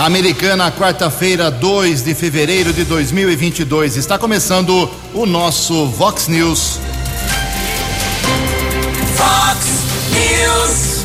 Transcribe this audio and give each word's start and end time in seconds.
Americana, 0.00 0.72
quarta-feira, 0.72 1.50
2 1.50 2.02
de 2.02 2.14
fevereiro 2.14 2.72
de 2.72 2.84
2022. 2.84 3.96
Está 3.98 4.16
começando 4.16 4.90
o 5.12 5.26
nosso 5.26 5.88
Vox 5.88 6.26
News. 6.26 6.80
Vox 9.14 9.66
News. 10.10 11.04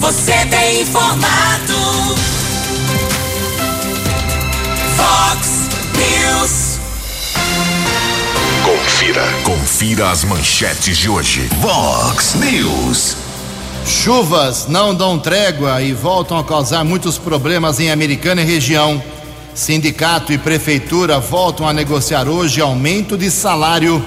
Você 0.00 0.44
tem 0.46 0.80
informado. 0.82 2.16
Vox 4.96 5.68
News. 5.94 6.80
Confira. 8.64 9.22
Confira 9.44 10.10
as 10.10 10.24
manchetes 10.24 10.98
de 10.98 11.08
hoje. 11.08 11.48
Vox 11.60 12.34
News. 12.34 13.25
Chuvas 13.86 14.66
não 14.66 14.92
dão 14.92 15.16
trégua 15.16 15.80
e 15.80 15.92
voltam 15.92 16.36
a 16.36 16.44
causar 16.44 16.84
muitos 16.84 17.18
problemas 17.18 17.78
em 17.78 17.88
Americana 17.90 18.42
e 18.42 18.44
região. 18.44 19.00
Sindicato 19.54 20.32
e 20.32 20.38
prefeitura 20.38 21.20
voltam 21.20 21.68
a 21.68 21.72
negociar 21.72 22.28
hoje 22.28 22.60
aumento 22.60 23.16
de 23.16 23.30
salário. 23.30 24.04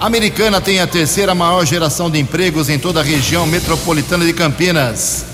Americana 0.00 0.60
tem 0.60 0.80
a 0.80 0.86
terceira 0.86 1.32
maior 1.32 1.64
geração 1.64 2.10
de 2.10 2.18
empregos 2.18 2.68
em 2.68 2.76
toda 2.76 3.00
a 3.00 3.04
região 3.04 3.46
metropolitana 3.46 4.24
de 4.24 4.32
Campinas. 4.32 5.24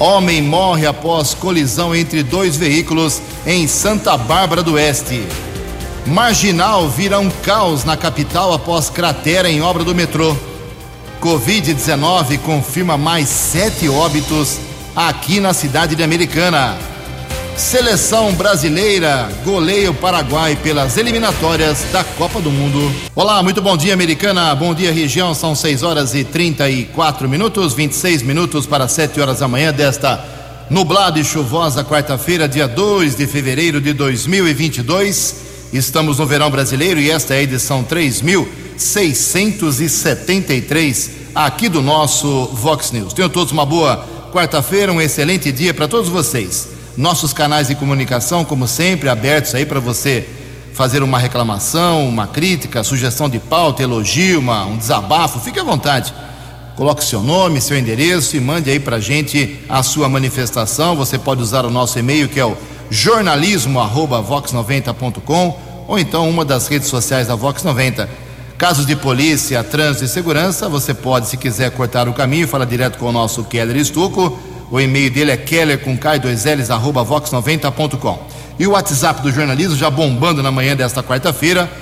Homem 0.00 0.42
morre 0.42 0.84
após 0.84 1.32
colisão 1.32 1.94
entre 1.94 2.24
dois 2.24 2.56
veículos 2.56 3.22
em 3.46 3.68
Santa 3.68 4.16
Bárbara 4.16 4.62
do 4.62 4.72
Oeste. 4.74 5.22
Marginal 6.04 6.88
vira 6.88 7.20
um 7.20 7.30
caos 7.30 7.84
na 7.84 7.96
capital 7.96 8.52
após 8.52 8.90
cratera 8.90 9.48
em 9.48 9.62
obra 9.62 9.84
do 9.84 9.94
metrô. 9.94 10.36
Covid-19 11.20 12.38
confirma 12.38 12.96
mais 12.96 13.28
sete 13.28 13.88
óbitos 13.88 14.58
aqui 14.96 15.38
na 15.38 15.52
cidade 15.52 15.94
de 15.94 16.02
Americana. 16.02 16.78
Seleção 17.56 18.32
brasileira 18.32 19.30
goleia 19.44 19.90
o 19.90 19.94
Paraguai 19.94 20.56
pelas 20.62 20.96
eliminatórias 20.96 21.84
da 21.92 22.02
Copa 22.02 22.40
do 22.40 22.50
Mundo. 22.50 22.90
Olá, 23.14 23.42
muito 23.42 23.60
bom 23.60 23.76
dia, 23.76 23.92
Americana. 23.92 24.54
Bom 24.54 24.72
dia, 24.74 24.90
região. 24.90 25.34
São 25.34 25.54
6 25.54 25.82
horas 25.82 26.14
e 26.14 26.24
34 26.24 27.28
minutos, 27.28 27.74
26 27.74 28.22
minutos 28.22 28.66
para 28.66 28.88
7 28.88 29.20
horas 29.20 29.40
da 29.40 29.48
manhã 29.48 29.74
desta 29.74 30.24
nublada 30.70 31.18
e 31.18 31.24
chuvosa 31.24 31.84
quarta-feira, 31.84 32.48
dia 32.48 32.66
2 32.66 33.16
de 33.16 33.26
fevereiro 33.26 33.78
de 33.78 33.92
2022. 33.92 35.34
Estamos 35.70 36.18
no 36.18 36.24
verão 36.24 36.50
brasileiro 36.50 36.98
e 36.98 37.10
esta 37.10 37.34
é 37.34 37.38
a 37.38 37.42
edição 37.42 37.84
3673 38.80 41.10
aqui 41.34 41.68
do 41.68 41.82
nosso 41.82 42.46
Vox 42.46 42.90
News. 42.90 43.12
Tenham 43.12 43.28
todos 43.28 43.52
uma 43.52 43.66
boa 43.66 44.02
quarta-feira, 44.32 44.90
um 44.90 45.00
excelente 45.00 45.52
dia 45.52 45.74
para 45.74 45.86
todos 45.86 46.08
vocês. 46.08 46.68
Nossos 46.96 47.34
canais 47.34 47.68
de 47.68 47.74
comunicação, 47.74 48.42
como 48.44 48.66
sempre, 48.66 49.10
abertos 49.10 49.54
aí 49.54 49.66
para 49.66 49.78
você 49.78 50.26
fazer 50.72 51.02
uma 51.02 51.18
reclamação, 51.18 52.08
uma 52.08 52.26
crítica, 52.26 52.82
sugestão 52.82 53.28
de 53.28 53.38
pauta, 53.38 53.82
elogio, 53.82 54.40
uma, 54.40 54.64
um 54.64 54.78
desabafo, 54.78 55.38
fique 55.40 55.60
à 55.60 55.62
vontade. 55.62 56.14
Coloque 56.74 57.04
seu 57.04 57.22
nome, 57.22 57.60
seu 57.60 57.76
endereço 57.76 58.34
e 58.34 58.40
mande 58.40 58.70
aí 58.70 58.80
para 58.80 58.96
a 58.96 59.00
gente 59.00 59.58
a 59.68 59.82
sua 59.82 60.08
manifestação. 60.08 60.96
Você 60.96 61.18
pode 61.18 61.42
usar 61.42 61.66
o 61.66 61.70
nosso 61.70 61.98
e-mail 61.98 62.30
que 62.30 62.40
é 62.40 62.46
o 62.46 62.56
jornalismo@vox90.com 62.88 65.60
ou 65.86 65.98
então 65.98 66.30
uma 66.30 66.46
das 66.46 66.66
redes 66.68 66.88
sociais 66.88 67.26
da 67.26 67.34
Vox 67.34 67.62
90. 67.62 68.29
Casos 68.60 68.84
de 68.84 68.94
polícia, 68.94 69.64
trânsito 69.64 70.04
e 70.04 70.08
segurança, 70.08 70.68
você 70.68 70.92
pode, 70.92 71.30
se 71.30 71.38
quiser 71.38 71.70
cortar 71.70 72.06
o 72.10 72.12
caminho, 72.12 72.46
fala 72.46 72.66
direto 72.66 72.98
com 72.98 73.06
o 73.06 73.12
nosso 73.12 73.42
Keller 73.44 73.74
Estuco. 73.74 74.38
O 74.70 74.78
e-mail 74.78 75.10
dele 75.10 75.30
é 75.30 75.36
keller 75.38 75.78
com 75.78 75.96
K2Ls, 75.96 76.68
arroba 76.68 77.02
vox90.com. 77.02 78.18
E 78.58 78.66
o 78.66 78.72
WhatsApp 78.72 79.22
do 79.22 79.32
jornalismo 79.32 79.76
já 79.76 79.88
bombando 79.88 80.42
na 80.42 80.50
manhã 80.50 80.76
desta 80.76 81.02
quarta-feira, 81.02 81.72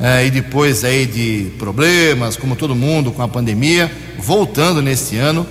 É, 0.00 0.26
e 0.26 0.30
depois 0.30 0.84
aí 0.84 1.06
de 1.06 1.52
problemas, 1.58 2.36
como 2.36 2.56
todo 2.56 2.74
mundo 2.74 3.12
com 3.12 3.22
a 3.22 3.28
pandemia, 3.28 3.90
voltando 4.18 4.82
neste 4.82 5.16
ano 5.16 5.46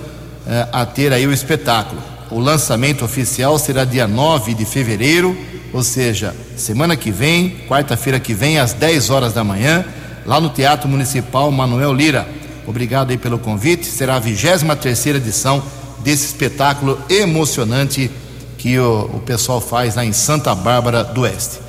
é, 0.46 0.68
a 0.70 0.84
ter 0.84 1.12
aí 1.12 1.26
o 1.26 1.32
espetáculo. 1.32 2.00
O 2.30 2.38
lançamento 2.38 3.04
oficial 3.04 3.58
será 3.58 3.84
dia 3.84 4.06
9 4.06 4.54
de 4.54 4.64
fevereiro, 4.64 5.36
ou 5.72 5.82
seja, 5.82 6.34
semana 6.56 6.96
que 6.96 7.10
vem, 7.10 7.56
quarta-feira 7.68 8.20
que 8.20 8.34
vem, 8.34 8.58
às 8.58 8.72
10 8.72 9.10
horas 9.10 9.32
da 9.32 9.42
manhã, 9.42 9.84
lá 10.26 10.40
no 10.40 10.50
Teatro 10.50 10.88
Municipal 10.88 11.50
Manuel 11.50 11.92
Lira. 11.92 12.26
Obrigado 12.66 13.10
aí 13.10 13.18
pelo 13.18 13.38
convite. 13.38 13.86
Será 13.86 14.16
a 14.16 14.18
23 14.18 15.06
edição 15.06 15.62
desse 16.00 16.26
espetáculo 16.26 16.98
emocionante 17.08 18.10
que 18.58 18.78
o, 18.78 19.10
o 19.14 19.20
pessoal 19.20 19.60
faz 19.60 19.94
lá 19.94 20.04
em 20.04 20.12
Santa 20.12 20.54
Bárbara 20.54 21.04
do 21.04 21.22
Oeste. 21.22 21.63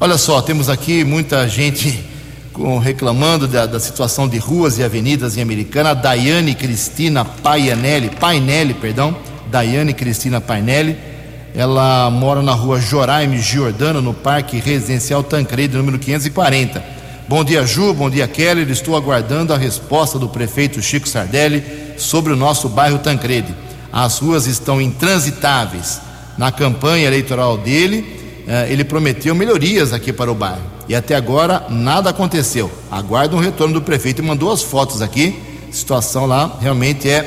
Olha 0.00 0.18
só, 0.18 0.42
temos 0.42 0.68
aqui 0.68 1.04
muita 1.04 1.48
gente 1.48 2.04
com, 2.52 2.78
reclamando 2.78 3.46
da, 3.46 3.64
da, 3.64 3.78
situação 3.78 4.28
de 4.28 4.38
ruas 4.38 4.76
e 4.76 4.82
avenidas 4.82 5.36
em 5.36 5.40
Americana. 5.40 5.94
Daiane 5.94 6.54
Cristina 6.54 7.24
Painelli, 7.24 8.10
Painelli, 8.10 8.74
perdão, 8.74 9.16
Daiane 9.46 9.94
Cristina 9.94 10.40
Painelli. 10.40 10.98
Ela 11.54 12.10
mora 12.10 12.42
na 12.42 12.52
rua 12.52 12.80
Joraime 12.80 13.38
Giordano, 13.38 14.02
no 14.02 14.12
Parque 14.12 14.58
Residencial 14.58 15.22
Tancredo, 15.22 15.78
número 15.78 16.00
540. 16.00 16.82
Bom 17.28 17.44
dia, 17.44 17.64
Ju, 17.64 17.94
bom 17.94 18.10
dia, 18.10 18.26
Keller. 18.26 18.68
Estou 18.68 18.96
aguardando 18.96 19.54
a 19.54 19.56
resposta 19.56 20.18
do 20.18 20.28
prefeito 20.28 20.82
Chico 20.82 21.08
Sardelli 21.08 21.62
sobre 21.96 22.32
o 22.32 22.36
nosso 22.36 22.68
bairro 22.68 22.98
Tancredi. 22.98 23.54
As 23.92 24.18
ruas 24.18 24.48
estão 24.48 24.82
intransitáveis. 24.82 26.00
Na 26.36 26.50
campanha 26.50 27.06
eleitoral 27.06 27.56
dele, 27.56 28.23
ele 28.68 28.84
prometeu 28.84 29.34
melhorias 29.34 29.92
aqui 29.92 30.12
para 30.12 30.30
o 30.30 30.34
bairro. 30.34 30.62
E 30.88 30.94
até 30.94 31.14
agora 31.14 31.66
nada 31.70 32.10
aconteceu. 32.10 32.70
Aguarda 32.90 33.34
um 33.34 33.40
retorno 33.40 33.74
do 33.74 33.82
prefeito 33.82 34.20
e 34.20 34.24
mandou 34.24 34.52
as 34.52 34.62
fotos 34.62 35.00
aqui. 35.00 35.38
A 35.68 35.72
situação 35.72 36.26
lá 36.26 36.58
realmente 36.60 37.08
é 37.08 37.22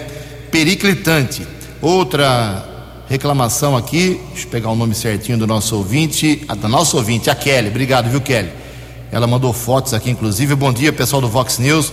periclitante. 0.51 1.45
Outra 1.81 2.65
reclamação 3.09 3.75
aqui, 3.75 4.19
deixa 4.29 4.45
eu 4.45 4.51
pegar 4.51 4.69
o 4.69 4.75
nome 4.75 4.93
certinho 4.93 5.37
do 5.37 5.47
nosso 5.47 5.75
ouvinte, 5.75 6.45
da 6.59 6.67
nossa 6.67 6.97
ouvinte, 6.97 7.29
a 7.29 7.35
Kelly. 7.35 7.69
Obrigado, 7.69 8.09
viu, 8.09 8.21
Kelly? 8.21 8.51
Ela 9.11 9.25
mandou 9.25 9.53
fotos 9.53 9.93
aqui, 9.93 10.09
inclusive. 10.09 10.53
Bom 10.55 10.73
dia, 10.73 10.91
pessoal 10.91 11.21
do 11.21 11.29
Vox 11.29 11.57
News. 11.57 11.91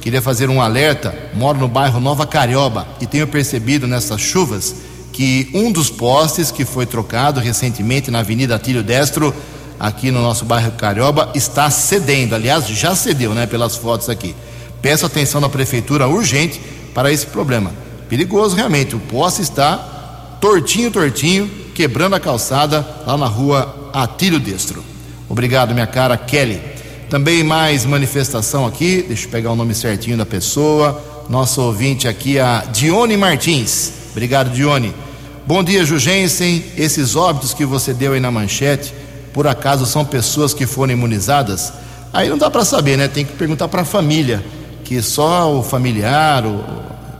Queria 0.00 0.20
fazer 0.20 0.50
um 0.50 0.60
alerta. 0.60 1.14
Moro 1.34 1.58
no 1.58 1.68
bairro 1.68 2.00
Nova 2.00 2.26
Carioba 2.26 2.86
e 3.00 3.06
tenho 3.06 3.26
percebido 3.26 3.86
nessas 3.86 4.20
chuvas 4.20 4.74
que 5.16 5.48
um 5.54 5.72
dos 5.72 5.88
postes 5.88 6.50
que 6.50 6.66
foi 6.66 6.84
trocado 6.84 7.40
recentemente 7.40 8.10
na 8.10 8.18
Avenida 8.18 8.54
Atílio 8.54 8.82
Destro, 8.82 9.34
aqui 9.80 10.10
no 10.10 10.20
nosso 10.20 10.44
bairro 10.44 10.72
Carioba, 10.72 11.30
está 11.34 11.70
cedendo. 11.70 12.34
Aliás, 12.34 12.68
já 12.68 12.94
cedeu, 12.94 13.32
né, 13.32 13.46
pelas 13.46 13.76
fotos 13.76 14.10
aqui. 14.10 14.36
Peço 14.82 15.06
atenção 15.06 15.40
da 15.40 15.48
prefeitura 15.48 16.06
urgente 16.06 16.60
para 16.92 17.10
esse 17.10 17.26
problema. 17.26 17.72
Perigoso 18.10 18.54
realmente, 18.54 18.94
o 18.94 19.00
poste 19.00 19.40
está 19.40 19.78
tortinho, 20.38 20.90
tortinho, 20.90 21.50
quebrando 21.74 22.14
a 22.14 22.20
calçada 22.20 22.86
lá 23.06 23.16
na 23.16 23.26
rua 23.26 23.90
Atílio 23.94 24.38
Destro. 24.38 24.84
Obrigado, 25.30 25.72
minha 25.72 25.86
cara 25.86 26.18
Kelly. 26.18 26.60
Também 27.08 27.42
mais 27.42 27.86
manifestação 27.86 28.66
aqui, 28.66 29.02
deixa 29.08 29.24
eu 29.24 29.30
pegar 29.30 29.50
o 29.50 29.56
nome 29.56 29.74
certinho 29.74 30.18
da 30.18 30.26
pessoa. 30.26 31.02
Nosso 31.30 31.62
ouvinte 31.62 32.06
aqui, 32.06 32.38
a 32.38 32.66
Dione 32.70 33.16
Martins. 33.16 33.92
Obrigado, 34.12 34.50
Dione. 34.50 35.05
Bom 35.46 35.62
dia, 35.62 35.84
Jugensen. 35.84 36.64
Esses 36.76 37.14
óbitos 37.14 37.54
que 37.54 37.64
você 37.64 37.94
deu 37.94 38.14
aí 38.14 38.18
na 38.18 38.32
manchete, 38.32 38.92
por 39.32 39.46
acaso 39.46 39.86
são 39.86 40.04
pessoas 40.04 40.52
que 40.52 40.66
foram 40.66 40.92
imunizadas? 40.92 41.72
Aí 42.12 42.28
não 42.28 42.36
dá 42.36 42.50
para 42.50 42.64
saber, 42.64 42.98
né? 42.98 43.06
Tem 43.06 43.24
que 43.24 43.34
perguntar 43.34 43.68
para 43.68 43.82
a 43.82 43.84
família, 43.84 44.44
que 44.82 45.00
só 45.00 45.56
o 45.56 45.62
familiar 45.62 46.42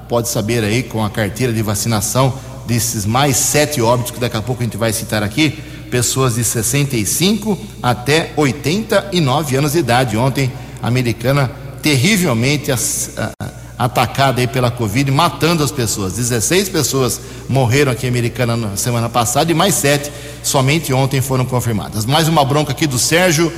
pode 0.09 0.29
saber 0.29 0.65
aí 0.65 0.83
com 0.83 1.05
a 1.05 1.09
carteira 1.09 1.53
de 1.53 1.63
vacinação 1.63 2.35
desses 2.67 3.07
mais 3.07 3.37
sete 3.37 3.81
óbitos 3.81 4.11
que 4.11 4.19
daqui 4.19 4.37
a 4.37 4.43
pouco 4.43 4.61
a 4.61 4.65
gente 4.65 4.77
vai 4.77 4.93
citar 4.93 5.23
aqui. 5.23 5.51
pessoas 5.89 6.35
de 6.35 6.43
65 6.43 7.57
até 7.81 8.33
89 8.35 9.57
anos 9.57 9.71
de 9.71 9.79
idade. 9.79 10.17
Ontem, 10.17 10.51
a 10.83 10.89
americana 10.89 11.49
terrivelmente 11.81 12.73
atacada 13.79 14.41
aí 14.41 14.47
pela 14.47 14.71
Covid, 14.71 15.11
matando 15.11 15.63
as 15.63 15.71
pessoas. 15.71 16.15
16 16.15 16.69
pessoas 16.69 17.21
morreram 17.49 17.93
aqui 17.93 18.07
em 18.07 18.09
Americana 18.09 18.57
na 18.57 18.77
semana 18.77 19.09
passada 19.09 19.51
e 19.51 19.55
mais 19.55 19.75
sete 19.75 20.11
somente 20.43 20.93
ontem 20.93 21.21
foram 21.21 21.45
confirmadas. 21.45 22.07
Mais 22.07 22.29
uma 22.29 22.45
bronca 22.45 22.73
aqui 22.73 22.87
do 22.87 22.99
Sérgio. 22.99 23.53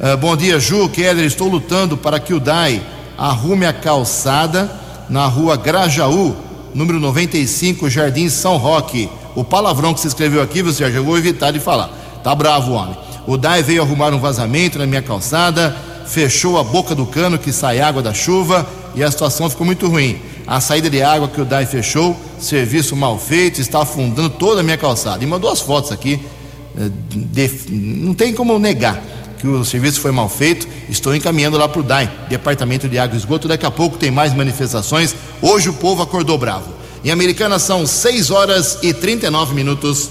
Uh, 0.00 0.16
bom 0.16 0.34
dia, 0.36 0.58
Ju. 0.58 0.88
Keller, 0.88 1.26
estou 1.26 1.48
lutando 1.48 1.96
para 1.96 2.18
que 2.18 2.32
o 2.32 2.40
DAI 2.40 2.82
arrume 3.18 3.66
a 3.66 3.72
calçada 3.72 4.70
na 5.10 5.26
rua 5.26 5.56
Grajaú, 5.56 6.34
número 6.74 6.98
95, 6.98 7.90
Jardim 7.90 8.28
São 8.30 8.56
Roque. 8.56 9.10
O 9.34 9.44
palavrão 9.44 9.92
que 9.92 10.00
se 10.00 10.08
escreveu 10.08 10.40
aqui, 10.40 10.62
viu, 10.62 10.72
Sérgio, 10.72 10.98
eu 10.98 11.04
vou 11.04 11.18
evitar 11.18 11.50
de 11.50 11.60
falar. 11.60 11.90
Tá 12.24 12.34
bravo, 12.34 12.72
homem. 12.72 12.96
O 13.26 13.36
DAI 13.36 13.62
veio 13.62 13.82
arrumar 13.82 14.14
um 14.14 14.18
vazamento 14.18 14.78
na 14.78 14.86
minha 14.86 15.02
calçada, 15.02 15.76
fechou 16.10 16.58
a 16.58 16.64
boca 16.64 16.94
do 16.94 17.06
cano 17.06 17.38
que 17.38 17.52
sai 17.52 17.80
água 17.80 18.02
da 18.02 18.12
chuva 18.12 18.68
e 18.94 19.02
a 19.02 19.10
situação 19.10 19.48
ficou 19.48 19.64
muito 19.64 19.86
ruim. 19.88 20.20
A 20.46 20.60
saída 20.60 20.90
de 20.90 21.00
água 21.00 21.28
que 21.28 21.40
o 21.40 21.44
DAI 21.44 21.64
fechou, 21.64 22.16
serviço 22.38 22.96
mal 22.96 23.18
feito, 23.18 23.60
está 23.60 23.82
afundando 23.82 24.28
toda 24.28 24.60
a 24.60 24.64
minha 24.64 24.76
calçada. 24.76 25.22
E 25.22 25.26
mandou 25.26 25.50
as 25.50 25.60
fotos 25.60 25.92
aqui, 25.92 26.20
eh, 26.76 26.90
de, 27.12 27.50
não 27.70 28.12
tem 28.12 28.34
como 28.34 28.58
negar 28.58 29.00
que 29.38 29.46
o 29.46 29.64
serviço 29.64 30.00
foi 30.00 30.10
mal 30.10 30.28
feito. 30.28 30.66
Estou 30.88 31.14
encaminhando 31.14 31.56
lá 31.56 31.68
para 31.68 31.80
o 31.80 31.84
DAI, 31.84 32.10
Departamento 32.28 32.88
de 32.88 32.98
Água 32.98 33.14
e 33.14 33.18
Esgoto. 33.18 33.46
Daqui 33.46 33.64
a 33.64 33.70
pouco 33.70 33.96
tem 33.96 34.10
mais 34.10 34.34
manifestações. 34.34 35.14
Hoje 35.40 35.68
o 35.68 35.74
povo 35.74 36.02
acordou 36.02 36.36
bravo. 36.36 36.72
Em 37.04 37.10
Americana 37.12 37.60
são 37.60 37.86
6 37.86 38.30
horas 38.30 38.78
e 38.82 38.92
39 38.92 39.54
minutos. 39.54 40.10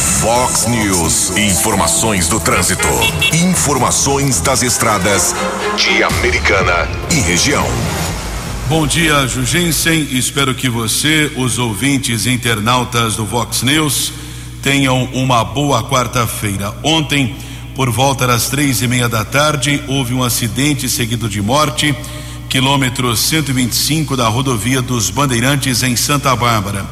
Fox 0.00 0.66
News, 0.66 1.36
informações 1.36 2.26
do 2.26 2.40
trânsito. 2.40 2.88
Informações 3.34 4.40
das 4.40 4.62
estradas 4.62 5.34
de 5.76 6.02
Americana 6.02 6.88
e 7.10 7.20
região. 7.20 7.66
Bom 8.66 8.86
dia, 8.86 9.26
Jugensen. 9.28 10.08
Espero 10.12 10.54
que 10.54 10.70
você, 10.70 11.30
os 11.36 11.58
ouvintes 11.58 12.24
internautas 12.24 13.14
do 13.14 13.26
Vox 13.26 13.62
News, 13.62 14.10
tenham 14.62 15.04
uma 15.12 15.44
boa 15.44 15.82
quarta-feira. 15.82 16.74
Ontem, 16.82 17.36
por 17.74 17.90
volta 17.90 18.26
das 18.26 18.48
três 18.48 18.80
e 18.80 18.88
meia 18.88 19.08
da 19.08 19.22
tarde, 19.22 19.82
houve 19.86 20.14
um 20.14 20.24
acidente 20.24 20.88
seguido 20.88 21.28
de 21.28 21.42
morte, 21.42 21.94
quilômetro 22.48 23.14
125 23.14 24.16
da 24.16 24.28
rodovia 24.28 24.80
dos 24.80 25.10
Bandeirantes 25.10 25.82
em 25.82 25.94
Santa 25.94 26.34
Bárbara. 26.34 26.86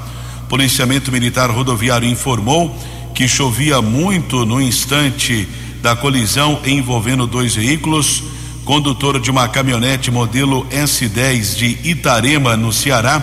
Policiamento 0.47 1.13
Militar 1.13 1.51
Rodoviário 1.51 2.09
informou 2.09 2.75
que 3.19 3.27
chovia 3.27 3.83
muito 3.83 4.47
no 4.47 4.63
instante 4.63 5.49
da 5.83 5.97
colisão 5.97 6.61
envolvendo 6.65 7.27
dois 7.27 7.53
veículos. 7.53 8.23
Condutor 8.65 9.19
de 9.19 9.29
uma 9.29 9.49
caminhonete 9.49 10.09
modelo 10.09 10.65
S10 10.67 11.57
de 11.57 11.67
Itarema, 11.83 12.57
no 12.57 12.73
Ceará, 12.73 13.21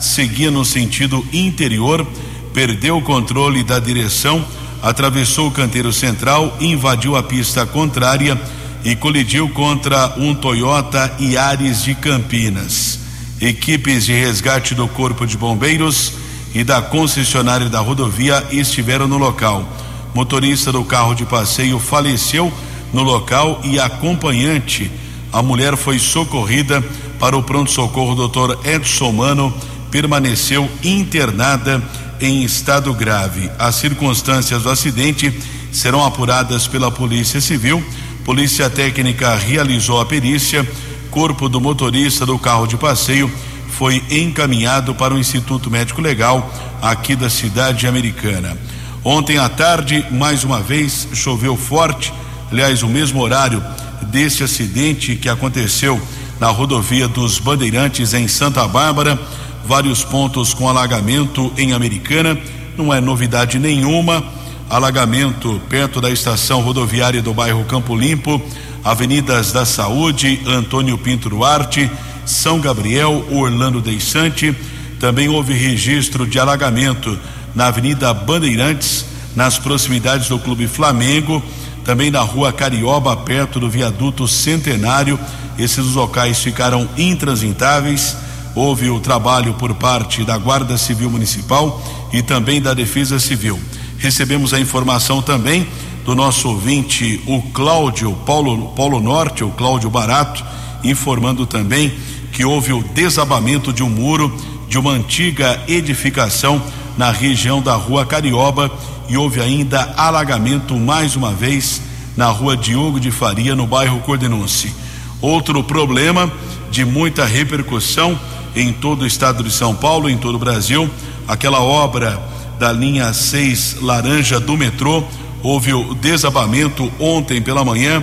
seguia 0.00 0.50
no 0.50 0.64
sentido 0.64 1.22
interior 1.30 2.06
perdeu 2.54 2.96
o 2.96 3.02
controle 3.02 3.62
da 3.62 3.78
direção, 3.78 4.42
atravessou 4.82 5.48
o 5.48 5.52
canteiro 5.52 5.92
central, 5.92 6.56
invadiu 6.58 7.14
a 7.14 7.22
pista 7.22 7.66
contrária 7.66 8.40
e 8.82 8.96
colidiu 8.96 9.50
contra 9.50 10.14
um 10.16 10.34
Toyota 10.34 11.14
Yaris 11.20 11.84
de 11.84 11.94
Campinas. 11.94 12.98
Equipes 13.42 14.06
de 14.06 14.14
resgate 14.14 14.74
do 14.74 14.88
Corpo 14.88 15.26
de 15.26 15.36
Bombeiros 15.36 16.14
e 16.54 16.62
da 16.62 16.80
concessionária 16.80 17.68
da 17.68 17.80
rodovia 17.80 18.46
estiveram 18.52 19.08
no 19.08 19.18
local. 19.18 19.68
Motorista 20.14 20.70
do 20.70 20.84
carro 20.84 21.12
de 21.12 21.26
passeio 21.26 21.80
faleceu 21.80 22.52
no 22.92 23.02
local 23.02 23.60
e 23.64 23.80
acompanhante. 23.80 24.90
A 25.32 25.42
mulher 25.42 25.76
foi 25.76 25.98
socorrida 25.98 26.80
para 27.18 27.36
o 27.36 27.42
pronto-socorro. 27.42 28.28
Dr. 28.28 28.56
Edson 28.64 29.10
Mano 29.10 29.52
permaneceu 29.90 30.70
internada 30.84 31.82
em 32.20 32.44
estado 32.44 32.94
grave. 32.94 33.50
As 33.58 33.74
circunstâncias 33.74 34.62
do 34.62 34.70
acidente 34.70 35.36
serão 35.72 36.04
apuradas 36.04 36.68
pela 36.68 36.92
Polícia 36.92 37.40
Civil. 37.40 37.84
Polícia 38.24 38.70
Técnica 38.70 39.34
realizou 39.34 40.00
a 40.00 40.06
perícia. 40.06 40.64
Corpo 41.10 41.48
do 41.48 41.60
motorista 41.60 42.24
do 42.24 42.38
carro 42.38 42.66
de 42.66 42.76
passeio 42.76 43.30
foi 43.78 44.02
encaminhado 44.10 44.94
para 44.94 45.14
o 45.14 45.18
Instituto 45.18 45.70
Médico 45.70 46.00
Legal 46.00 46.52
aqui 46.80 47.14
da 47.16 47.28
cidade 47.28 47.86
americana. 47.86 48.56
Ontem 49.04 49.38
à 49.38 49.48
tarde, 49.48 50.04
mais 50.10 50.44
uma 50.44 50.60
vez, 50.60 51.08
choveu 51.12 51.56
forte, 51.56 52.12
aliás, 52.50 52.82
o 52.82 52.88
mesmo 52.88 53.20
horário 53.20 53.62
desse 54.02 54.42
acidente 54.42 55.16
que 55.16 55.28
aconteceu 55.28 56.00
na 56.40 56.48
rodovia 56.48 57.08
dos 57.08 57.38
Bandeirantes 57.38 58.14
em 58.14 58.28
Santa 58.28 58.66
Bárbara 58.66 59.18
vários 59.66 60.04
pontos 60.04 60.52
com 60.52 60.68
alagamento 60.68 61.52
em 61.56 61.72
Americana, 61.72 62.38
não 62.76 62.92
é 62.92 63.00
novidade 63.00 63.58
nenhuma. 63.58 64.22
Alagamento 64.68 65.60
perto 65.68 66.00
da 66.00 66.10
estação 66.10 66.60
rodoviária 66.60 67.22
do 67.22 67.34
bairro 67.34 67.64
Campo 67.64 67.94
Limpo, 67.94 68.40
Avenidas 68.82 69.52
da 69.52 69.64
Saúde, 69.64 70.40
Antônio 70.46 70.98
Pinto 70.98 71.28
Duarte, 71.30 71.90
São 72.26 72.60
Gabriel, 72.60 73.26
Orlando 73.30 73.80
Deixante. 73.80 74.54
Também 74.98 75.28
houve 75.28 75.52
registro 75.52 76.26
de 76.26 76.38
alagamento 76.38 77.18
na 77.54 77.66
Avenida 77.66 78.12
Bandeirantes, 78.12 79.04
nas 79.36 79.58
proximidades 79.58 80.28
do 80.28 80.38
Clube 80.38 80.66
Flamengo, 80.66 81.42
também 81.84 82.10
na 82.10 82.20
Rua 82.20 82.52
Carioba, 82.52 83.16
perto 83.16 83.60
do 83.60 83.68
viaduto 83.68 84.26
Centenário. 84.26 85.18
Esses 85.58 85.94
locais 85.94 86.38
ficaram 86.40 86.88
intransitáveis 86.96 88.16
houve 88.54 88.88
o 88.88 89.00
trabalho 89.00 89.54
por 89.54 89.74
parte 89.74 90.24
da 90.24 90.38
Guarda 90.38 90.78
Civil 90.78 91.10
Municipal 91.10 91.82
e 92.12 92.22
também 92.22 92.62
da 92.62 92.72
Defesa 92.72 93.18
Civil. 93.18 93.58
Recebemos 93.98 94.54
a 94.54 94.60
informação 94.60 95.20
também 95.20 95.66
do 96.04 96.14
nosso 96.14 96.48
ouvinte, 96.48 97.20
o 97.26 97.42
Cláudio 97.52 98.12
Paulo, 98.26 98.68
Paulo 98.76 99.00
Norte, 99.00 99.42
o 99.42 99.50
Cláudio 99.50 99.90
Barato, 99.90 100.44
informando 100.84 101.46
também 101.46 101.92
que 102.34 102.44
houve 102.44 102.72
o 102.72 102.82
desabamento 102.82 103.72
de 103.72 103.82
um 103.82 103.88
muro 103.88 104.36
de 104.68 104.76
uma 104.76 104.90
antiga 104.90 105.62
edificação 105.68 106.60
na 106.98 107.12
região 107.12 107.62
da 107.62 107.74
Rua 107.76 108.04
Carioba 108.04 108.70
e 109.08 109.16
houve 109.16 109.40
ainda 109.40 109.94
alagamento 109.96 110.76
mais 110.76 111.14
uma 111.14 111.32
vez 111.32 111.80
na 112.16 112.26
Rua 112.26 112.56
Diogo 112.56 112.98
de 112.98 113.12
Faria, 113.12 113.54
no 113.54 113.68
bairro 113.68 114.00
Cordenunce. 114.00 114.74
Outro 115.20 115.62
problema 115.62 116.30
de 116.72 116.84
muita 116.84 117.24
repercussão 117.24 118.18
em 118.56 118.72
todo 118.72 119.02
o 119.02 119.06
estado 119.06 119.44
de 119.44 119.52
São 119.52 119.72
Paulo, 119.72 120.10
em 120.10 120.18
todo 120.18 120.34
o 120.34 120.38
Brasil. 120.38 120.90
Aquela 121.28 121.62
obra 121.62 122.20
da 122.58 122.72
linha 122.72 123.12
6 123.12 123.76
laranja 123.80 124.40
do 124.40 124.56
metrô, 124.56 125.04
houve 125.40 125.72
o 125.72 125.94
desabamento 125.94 126.90
ontem 126.98 127.40
pela 127.40 127.64
manhã, 127.64 128.02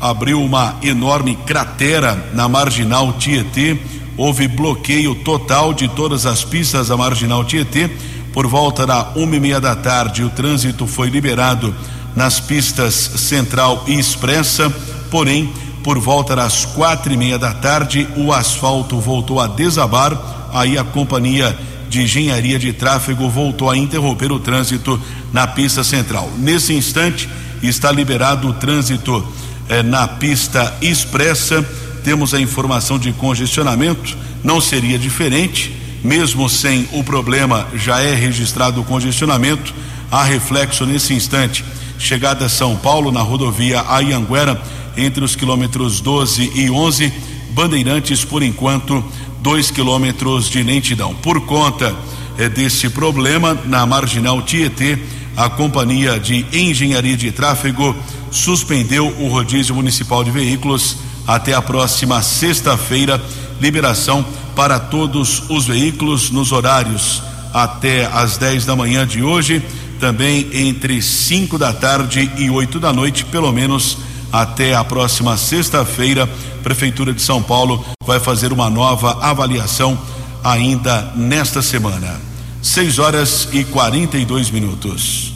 abriu 0.00 0.42
uma 0.42 0.76
enorme 0.82 1.36
cratera 1.36 2.30
na 2.32 2.48
marginal 2.48 3.12
Tietê, 3.14 3.78
houve 4.16 4.48
bloqueio 4.48 5.14
total 5.16 5.74
de 5.74 5.88
todas 5.88 6.26
as 6.26 6.42
pistas 6.44 6.88
da 6.88 6.96
marginal 6.96 7.44
Tietê. 7.44 7.90
Por 8.32 8.46
volta 8.46 8.86
da 8.86 9.10
uma 9.16 9.36
e 9.36 9.40
meia 9.40 9.60
da 9.60 9.74
tarde, 9.74 10.22
o 10.22 10.30
trânsito 10.30 10.86
foi 10.86 11.10
liberado 11.10 11.74
nas 12.14 12.38
pistas 12.38 12.94
Central 12.94 13.84
e 13.86 13.98
Expressa, 13.98 14.70
porém 15.10 15.52
por 15.82 15.98
volta 15.98 16.36
das 16.36 16.64
quatro 16.64 17.12
e 17.12 17.16
meia 17.16 17.38
da 17.38 17.54
tarde, 17.54 18.06
o 18.16 18.32
asfalto 18.32 19.00
voltou 19.00 19.40
a 19.40 19.46
desabar. 19.46 20.48
Aí 20.52 20.76
a 20.76 20.84
companhia 20.84 21.56
de 21.88 22.02
engenharia 22.02 22.58
de 22.58 22.72
tráfego 22.72 23.28
voltou 23.28 23.70
a 23.70 23.76
interromper 23.76 24.30
o 24.30 24.38
trânsito 24.38 25.00
na 25.32 25.46
pista 25.46 25.82
central. 25.82 26.30
Nesse 26.36 26.74
instante, 26.74 27.28
está 27.62 27.90
liberado 27.90 28.48
o 28.48 28.52
trânsito 28.52 29.26
eh, 29.70 29.82
na 29.82 30.06
pista 30.06 30.76
expressa. 30.82 31.62
Temos 32.04 32.34
a 32.34 32.40
informação 32.40 32.98
de 32.98 33.12
congestionamento, 33.12 34.16
não 34.42 34.60
seria 34.60 34.98
diferente, 34.98 35.74
mesmo 36.02 36.48
sem 36.48 36.88
o 36.92 37.04
problema, 37.04 37.66
já 37.74 38.00
é 38.00 38.14
registrado 38.14 38.80
o 38.80 38.84
congestionamento. 38.84 39.72
Há 40.10 40.24
reflexo 40.24 40.84
nesse 40.84 41.14
instante. 41.14 41.64
Chegada 41.98 42.46
a 42.46 42.48
São 42.48 42.76
Paulo, 42.76 43.12
na 43.12 43.20
rodovia 43.20 43.84
Ayanguera 43.86 44.60
entre 44.96 45.22
os 45.24 45.36
quilômetros 45.36 46.00
12 46.00 46.50
e 46.54 46.70
11, 46.70 47.12
Bandeirantes, 47.52 48.24
por 48.24 48.42
enquanto, 48.42 49.04
dois 49.40 49.70
quilômetros 49.70 50.48
de 50.48 50.62
lentidão. 50.62 51.14
Por 51.14 51.40
conta 51.42 51.94
é, 52.38 52.48
desse 52.48 52.88
problema, 52.88 53.56
na 53.66 53.86
marginal 53.86 54.42
Tietê, 54.42 54.98
a 55.36 55.48
Companhia 55.48 56.18
de 56.18 56.44
Engenharia 56.52 57.16
de 57.16 57.30
Tráfego 57.30 57.94
suspendeu 58.30 59.06
o 59.18 59.28
rodízio 59.28 59.74
municipal 59.74 60.22
de 60.22 60.30
veículos 60.30 60.96
até 61.26 61.54
a 61.54 61.62
próxima 61.62 62.22
sexta-feira. 62.22 63.20
Liberação 63.60 64.24
para 64.54 64.78
todos 64.78 65.42
os 65.48 65.66
veículos 65.66 66.30
nos 66.30 66.52
horários 66.52 67.22
até 67.52 68.06
às 68.06 68.36
10 68.36 68.64
da 68.64 68.76
manhã 68.76 69.06
de 69.06 69.22
hoje, 69.22 69.62
também 69.98 70.48
entre 70.52 71.02
5 71.02 71.58
da 71.58 71.72
tarde 71.72 72.30
e 72.36 72.48
8 72.48 72.78
da 72.80 72.92
noite, 72.92 73.24
pelo 73.24 73.52
menos 73.52 73.98
até 74.32 74.74
a 74.74 74.84
próxima 74.84 75.36
sexta-feira. 75.36 76.28
Prefeitura 76.62 77.12
de 77.12 77.22
São 77.22 77.42
Paulo 77.42 77.84
vai 78.04 78.20
fazer 78.20 78.52
uma 78.52 78.70
nova 78.70 79.18
avaliação 79.20 79.98
ainda 80.42 81.12
nesta 81.16 81.60
semana. 81.62 82.20
6 82.62 82.98
horas 82.98 83.48
e 83.52 83.64
42 83.64 84.50
minutos. 84.50 85.32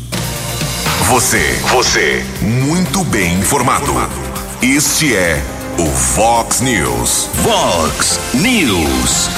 Você, 1.09 1.61
você, 1.71 2.25
muito 2.41 3.05
bem 3.05 3.35
informado. 3.35 3.93
Este 4.63 5.15
é 5.15 5.45
o 5.79 5.85
Fox 5.85 6.63
News. 6.63 7.29
Fox 7.43 8.19
News. 8.33 9.29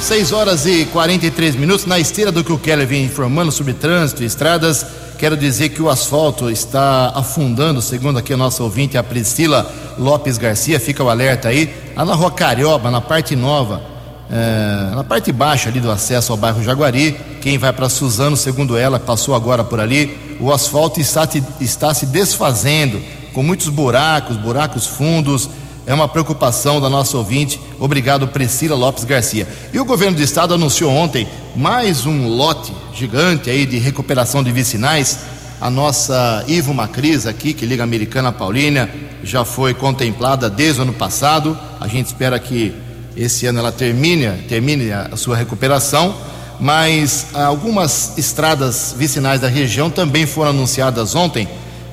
6 0.00 0.30
horas 0.30 0.66
e 0.66 0.84
43 0.86 1.56
minutos. 1.56 1.84
Na 1.84 1.98
esteira 1.98 2.30
do 2.30 2.44
que 2.44 2.52
o 2.52 2.58
Keller 2.58 2.86
vem 2.86 3.04
informando 3.04 3.50
sobre 3.50 3.72
trânsito 3.72 4.22
e 4.22 4.26
estradas, 4.26 4.86
quero 5.18 5.36
dizer 5.36 5.70
que 5.70 5.82
o 5.82 5.90
asfalto 5.90 6.48
está 6.48 7.12
afundando, 7.12 7.82
segundo 7.82 8.20
aqui 8.20 8.32
a 8.32 8.36
nossa 8.36 8.62
ouvinte, 8.62 8.96
a 8.96 9.02
Priscila 9.02 9.68
Lopes 9.98 10.38
Garcia. 10.38 10.78
Fica 10.78 11.02
o 11.02 11.10
alerta 11.10 11.48
aí. 11.48 11.74
Lá 11.96 12.04
na 12.04 12.14
rua 12.14 12.30
Carioba, 12.30 12.88
na 12.88 13.00
parte 13.00 13.34
nova, 13.34 13.82
é, 14.30 14.94
na 14.94 15.02
parte 15.02 15.32
baixa 15.32 15.70
ali 15.70 15.80
do 15.80 15.90
acesso 15.90 16.30
ao 16.30 16.38
bairro 16.38 16.62
Jaguari. 16.62 17.18
Quem 17.42 17.58
vai 17.58 17.72
para 17.72 17.88
Suzano, 17.88 18.36
segundo 18.36 18.78
ela, 18.78 19.00
passou 19.00 19.34
agora 19.34 19.64
por 19.64 19.80
ali. 19.80 20.29
O 20.40 20.52
asfalto 20.52 21.00
está, 21.00 21.28
está 21.60 21.92
se 21.92 22.06
desfazendo, 22.06 23.00
com 23.34 23.42
muitos 23.42 23.68
buracos, 23.68 24.36
buracos 24.36 24.86
fundos. 24.86 25.50
É 25.86 25.92
uma 25.92 26.08
preocupação 26.08 26.80
da 26.80 26.88
nossa 26.88 27.16
ouvinte. 27.16 27.60
Obrigado, 27.78 28.28
Priscila 28.28 28.76
Lopes 28.76 29.04
Garcia. 29.04 29.46
E 29.72 29.78
o 29.78 29.84
governo 29.84 30.16
do 30.16 30.22
estado 30.22 30.54
anunciou 30.54 30.90
ontem 30.92 31.28
mais 31.54 32.06
um 32.06 32.28
lote 32.28 32.72
gigante 32.94 33.50
aí 33.50 33.66
de 33.66 33.78
recuperação 33.78 34.42
de 34.42 34.52
vicinais. 34.52 35.18
A 35.60 35.68
nossa 35.68 36.42
Ivo 36.48 36.72
Macris 36.72 37.26
aqui, 37.26 37.52
que 37.52 37.66
liga 37.66 37.82
Americana 37.82 38.32
Paulínia, 38.32 38.88
já 39.22 39.44
foi 39.44 39.74
contemplada 39.74 40.48
desde 40.48 40.80
o 40.80 40.82
ano 40.84 40.92
passado. 40.94 41.58
A 41.78 41.86
gente 41.86 42.06
espera 42.06 42.38
que 42.38 42.74
esse 43.14 43.44
ano 43.46 43.58
ela 43.58 43.72
termine, 43.72 44.26
termine 44.48 44.90
a 44.90 45.16
sua 45.16 45.36
recuperação, 45.36 46.14
mas 46.60 47.28
algumas 47.32 48.18
estradas 48.18 48.94
vicinais 48.96 49.40
da 49.40 49.48
região 49.48 49.88
também 49.88 50.26
foram 50.26 50.50
anunciadas 50.50 51.14
ontem 51.14 51.48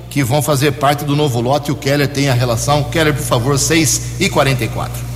que 0.10 0.24
vão 0.24 0.42
fazer 0.42 0.74
parte 0.74 1.06
do 1.06 1.16
novo 1.16 1.40
lote. 1.40 1.72
O 1.72 1.76
Keller 1.76 2.08
tem 2.08 2.30
a 2.30 2.34
relação. 2.34 2.84
Keller, 2.86 3.14
por 3.14 3.24
favor, 3.24 3.58
6 3.58 4.20
e 4.20 4.30
44. 4.30 5.08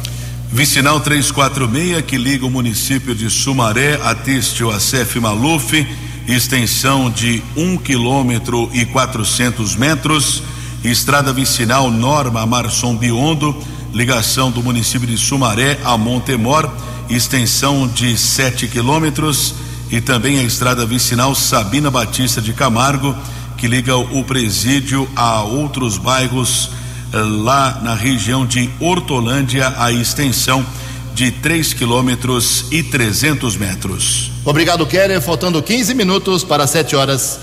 Vicinal 0.51 0.99
346, 0.99 2.05
que 2.05 2.17
liga 2.17 2.45
o 2.45 2.49
município 2.49 3.15
de 3.15 3.29
Sumaré 3.29 3.99
a 4.03 4.13
Tistio 4.13 4.69
Acef 4.69 5.17
Maluf, 5.19 5.87
extensão 6.27 7.09
de 7.09 7.41
um 7.55 7.77
quilômetro 7.77 8.69
e 8.73 8.85
400 8.85 9.75
metros. 9.75 10.43
Estrada 10.83 11.31
vicinal 11.31 11.89
Norma 11.89 12.45
Marçom 12.45 12.95
Biondo, 12.95 13.55
ligação 13.93 14.51
do 14.51 14.63
município 14.63 15.07
de 15.07 15.17
Sumaré 15.17 15.79
a 15.83 15.97
Montemor, 15.97 16.71
extensão 17.09 17.87
de 17.87 18.17
7 18.17 18.67
quilômetros, 18.67 19.53
e 19.89 19.99
também 19.99 20.39
a 20.39 20.43
estrada 20.43 20.85
vicinal 20.85 21.35
Sabina 21.35 21.91
Batista 21.91 22.41
de 22.41 22.53
Camargo, 22.53 23.15
que 23.57 23.67
liga 23.67 23.97
o 23.97 24.23
presídio 24.23 25.07
a 25.15 25.43
outros 25.43 25.97
bairros 25.97 26.71
eh, 27.13 27.17
lá 27.17 27.79
na 27.83 27.93
região 27.93 28.45
de 28.45 28.69
Hortolândia, 28.79 29.73
a 29.77 29.91
extensão 29.91 30.65
de 31.13 31.29
3 31.29 31.73
quilômetros 31.73 32.65
e 32.71 32.81
300 32.81 33.57
metros. 33.57 34.31
Obrigado, 34.45 34.85
Keller. 34.85 35.21
Faltando 35.21 35.61
15 35.61 35.93
minutos 35.93 36.43
para 36.43 36.65
7 36.65 36.95
horas. 36.95 37.39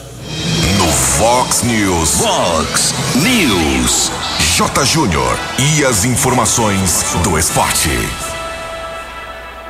No 0.78 0.86
Fox 0.86 1.62
News. 1.62 2.10
Fox 2.10 2.94
News. 3.16 4.27
J. 4.58 4.84
Júnior. 4.84 5.38
E 5.56 5.84
as 5.84 6.04
informações 6.04 7.04
do 7.22 7.38
esporte. 7.38 7.90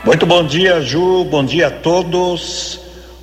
Muito 0.03 0.25
bom 0.25 0.43
dia, 0.47 0.81
Ju. 0.81 1.25
Bom 1.25 1.45
dia 1.45 1.67
a 1.67 1.71
todos. 1.71 2.81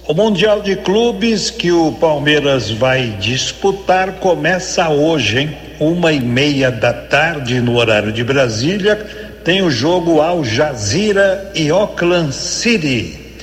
O 0.07 0.13
Mundial 0.13 0.62
de 0.62 0.75
Clubes 0.75 1.50
que 1.50 1.72
o 1.72 1.91
Palmeiras 1.93 2.69
vai 2.69 3.17
disputar 3.19 4.12
começa 4.19 4.89
hoje, 4.89 5.39
hein? 5.39 5.57
Uma 5.79 6.13
e 6.13 6.19
meia 6.19 6.69
da 6.69 6.93
tarde 6.93 7.60
no 7.60 7.77
horário 7.77 8.12
de 8.12 8.24
Brasília. 8.24 8.95
Tem 9.43 9.63
o 9.63 9.72
jogo 9.72 10.22
Al 10.22 10.43
Jazeera 10.43 11.51
e 11.55 11.72
Auckland 11.72 12.31
City. 12.31 13.39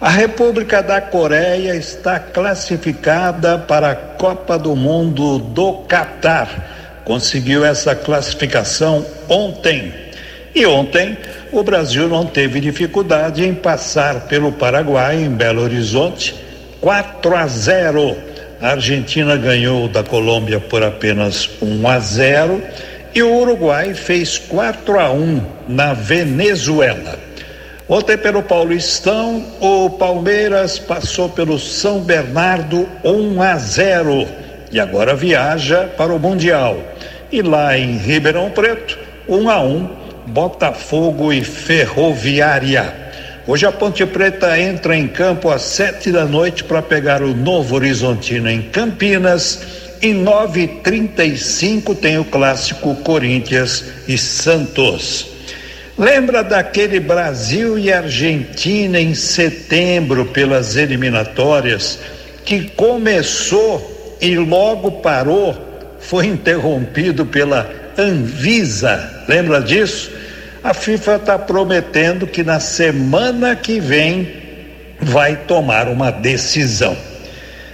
A 0.00 0.08
República 0.08 0.82
da 0.82 1.02
Coreia 1.02 1.76
está 1.76 2.18
classificada 2.18 3.58
para 3.58 3.90
a 3.90 3.94
Copa 3.94 4.58
do 4.58 4.74
Mundo 4.74 5.38
do 5.38 5.74
Catar. 5.86 6.75
Conseguiu 7.06 7.64
essa 7.64 7.94
classificação 7.94 9.06
ontem. 9.28 9.94
E 10.52 10.66
ontem 10.66 11.16
o 11.52 11.62
Brasil 11.62 12.08
não 12.08 12.26
teve 12.26 12.58
dificuldade 12.58 13.44
em 13.44 13.54
passar 13.54 14.22
pelo 14.22 14.50
Paraguai 14.50 15.22
em 15.22 15.30
Belo 15.30 15.62
Horizonte, 15.62 16.34
4 16.80 17.36
a 17.36 17.46
0. 17.46 18.16
A 18.60 18.70
Argentina 18.70 19.36
ganhou 19.36 19.86
da 19.86 20.02
Colômbia 20.02 20.58
por 20.58 20.82
apenas 20.82 21.48
1 21.62 21.88
a 21.88 22.00
0 22.00 22.60
e 23.14 23.22
o 23.22 23.36
Uruguai 23.36 23.94
fez 23.94 24.36
4 24.36 24.98
a 24.98 25.12
1 25.12 25.42
na 25.68 25.94
Venezuela. 25.94 27.20
Ontem 27.88 28.18
pelo 28.18 28.42
Paulistão, 28.42 29.44
o 29.60 29.90
Palmeiras 29.90 30.76
passou 30.76 31.28
pelo 31.28 31.56
São 31.56 32.00
Bernardo 32.00 32.88
1 33.04 33.42
a 33.42 33.56
0 33.56 34.26
e 34.72 34.80
agora 34.80 35.14
viaja 35.14 35.88
para 35.96 36.12
o 36.12 36.18
Mundial. 36.18 36.95
E 37.30 37.42
lá 37.42 37.76
em 37.76 37.96
Ribeirão 37.96 38.50
Preto, 38.50 38.98
1 39.28 39.50
a 39.50 39.60
1 39.60 39.90
Botafogo 40.26 41.32
e 41.32 41.42
Ferroviária. 41.42 43.06
Hoje 43.46 43.64
a 43.64 43.70
Ponte 43.70 44.04
Preta 44.04 44.58
entra 44.58 44.96
em 44.96 45.06
campo 45.06 45.50
às 45.50 45.62
sete 45.62 46.10
da 46.10 46.24
noite 46.24 46.64
para 46.64 46.82
pegar 46.82 47.22
o 47.22 47.32
Novo 47.32 47.76
Horizontino 47.76 48.50
em 48.50 48.62
Campinas. 48.62 49.62
Em 50.02 50.12
nove 50.12 50.62
e 50.62 50.68
trinta 50.68 51.24
e 51.24 51.38
cinco 51.38 51.94
tem 51.94 52.18
o 52.18 52.24
clássico 52.24 52.94
Corinthians 52.96 53.84
e 54.08 54.18
Santos. 54.18 55.28
Lembra 55.96 56.42
daquele 56.42 57.00
Brasil 57.00 57.78
e 57.78 57.92
Argentina 57.92 59.00
em 59.00 59.14
setembro 59.14 60.26
pelas 60.26 60.76
eliminatórias 60.76 62.00
que 62.44 62.68
começou 62.70 64.16
e 64.20 64.36
logo 64.36 64.90
parou, 64.90 65.54
foi 66.08 66.26
interrompido 66.26 67.26
pela 67.26 67.68
Anvisa. 67.98 69.24
Lembra 69.28 69.60
disso? 69.60 70.10
A 70.62 70.72
FIFA 70.72 71.16
está 71.16 71.38
prometendo 71.38 72.26
que 72.26 72.44
na 72.44 72.60
semana 72.60 73.56
que 73.56 73.80
vem 73.80 74.32
vai 75.00 75.36
tomar 75.36 75.88
uma 75.88 76.10
decisão. 76.10 76.96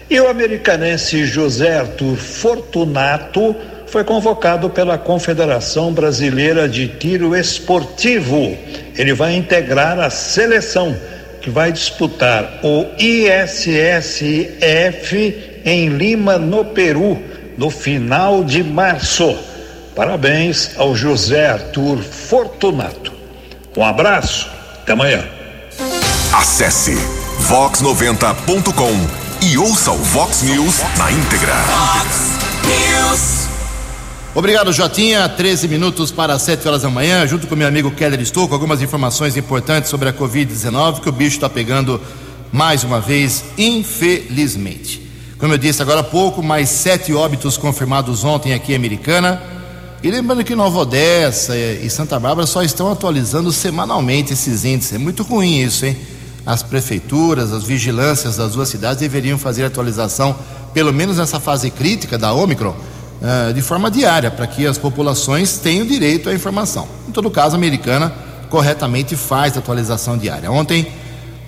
E 0.08 0.18
o 0.18 0.28
americanense 0.28 1.24
José 1.24 1.78
Arthur 1.78 2.16
Fortunato 2.16 3.54
foi 3.86 4.02
convocado 4.02 4.70
pela 4.70 4.96
Confederação 4.96 5.92
Brasileira 5.92 6.66
de 6.66 6.88
Tiro 6.88 7.36
Esportivo. 7.36 8.56
Ele 8.96 9.12
vai 9.12 9.34
integrar 9.34 9.98
a 9.98 10.08
seleção 10.08 10.96
que 11.42 11.50
vai 11.50 11.70
disputar 11.70 12.60
o 12.62 12.86
ISSF 12.98 14.62
em 15.64 15.88
Lima, 15.88 16.38
no 16.38 16.64
Peru, 16.64 17.31
no 17.56 17.70
final 17.70 18.44
de 18.44 18.62
março. 18.62 19.36
Parabéns 19.94 20.72
ao 20.76 20.94
José 20.94 21.48
Arthur 21.48 21.98
Fortunato. 22.02 23.12
Um 23.76 23.84
abraço, 23.84 24.50
até 24.82 24.92
amanhã. 24.92 25.24
Acesse 26.32 26.94
vox90.com 27.48 29.46
e 29.46 29.58
ouça 29.58 29.90
o 29.90 29.98
Vox 29.98 30.42
News 30.42 30.78
na 30.96 31.10
íntegra. 31.10 31.54
News. 32.64 33.48
Obrigado, 34.34 34.72
Jotinha. 34.72 35.28
13 35.28 35.68
minutos 35.68 36.10
para 36.10 36.38
7 36.38 36.66
horas 36.66 36.82
da 36.82 36.88
manhã, 36.88 37.26
junto 37.26 37.46
com 37.46 37.54
meu 37.54 37.68
amigo 37.68 37.90
Keller 37.90 38.20
Estou, 38.20 38.48
com 38.48 38.54
algumas 38.54 38.80
informações 38.80 39.36
importantes 39.36 39.90
sobre 39.90 40.08
a 40.08 40.12
Covid-19, 40.12 41.00
que 41.00 41.08
o 41.08 41.12
bicho 41.12 41.36
está 41.36 41.50
pegando 41.50 42.00
mais 42.50 42.82
uma 42.84 43.00
vez, 43.00 43.44
infelizmente. 43.58 45.01
Como 45.42 45.54
eu 45.54 45.58
disse 45.58 45.82
agora 45.82 45.98
há 45.98 46.04
pouco, 46.04 46.40
mais 46.40 46.68
sete 46.68 47.12
óbitos 47.12 47.56
confirmados 47.56 48.22
ontem 48.22 48.54
aqui 48.54 48.74
em 48.74 48.76
Americana. 48.76 49.42
E 50.00 50.08
lembrando 50.08 50.44
que 50.44 50.54
Nova 50.54 50.78
Odessa 50.78 51.56
e 51.56 51.90
Santa 51.90 52.16
Bárbara 52.20 52.46
só 52.46 52.62
estão 52.62 52.92
atualizando 52.92 53.50
semanalmente 53.50 54.32
esses 54.32 54.64
índices. 54.64 54.92
É 54.92 54.98
muito 54.98 55.24
ruim 55.24 55.60
isso, 55.60 55.84
hein? 55.84 55.96
As 56.46 56.62
prefeituras, 56.62 57.52
as 57.52 57.64
vigilâncias 57.64 58.36
das 58.36 58.52
duas 58.52 58.68
cidades 58.68 59.00
deveriam 59.00 59.36
fazer 59.36 59.64
atualização, 59.64 60.36
pelo 60.72 60.92
menos 60.92 61.16
nessa 61.16 61.40
fase 61.40 61.72
crítica 61.72 62.16
da 62.16 62.32
Omicron, 62.32 62.76
uh, 63.20 63.52
de 63.52 63.62
forma 63.62 63.90
diária, 63.90 64.30
para 64.30 64.46
que 64.46 64.64
as 64.64 64.78
populações 64.78 65.58
tenham 65.58 65.84
direito 65.84 66.28
à 66.28 66.32
informação. 66.32 66.86
Em 67.08 67.10
todo 67.10 67.28
caso, 67.28 67.56
a 67.56 67.58
americana 67.58 68.14
corretamente 68.48 69.16
faz 69.16 69.56
atualização 69.56 70.16
diária. 70.16 70.52
Ontem, 70.52 70.86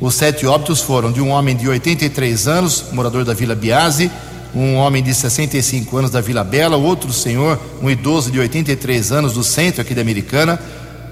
Os 0.05 0.17
sete 0.17 0.45
óbitos 0.45 0.83
foram 0.83 1.11
de 1.11 1.23
um 1.23 1.31
homem 1.31 1.57
de 1.57 1.67
83 1.67 2.47
anos, 2.47 2.85
morador 2.93 3.25
da 3.25 3.33
Vila 3.33 3.55
Biase, 3.55 4.11
um 4.55 4.75
homem 4.75 5.03
de 5.03 5.15
65 5.15 5.97
anos 5.97 6.11
da 6.11 6.21
Vila 6.21 6.45
Bela, 6.45 6.77
outro 6.77 7.11
senhor, 7.11 7.59
um 7.81 7.89
idoso 7.89 8.31
de 8.31 8.39
83 8.39 9.13
anos 9.13 9.33
do 9.33 9.43
centro 9.43 9.81
aqui 9.81 9.95
da 9.95 10.03
Americana, 10.03 10.61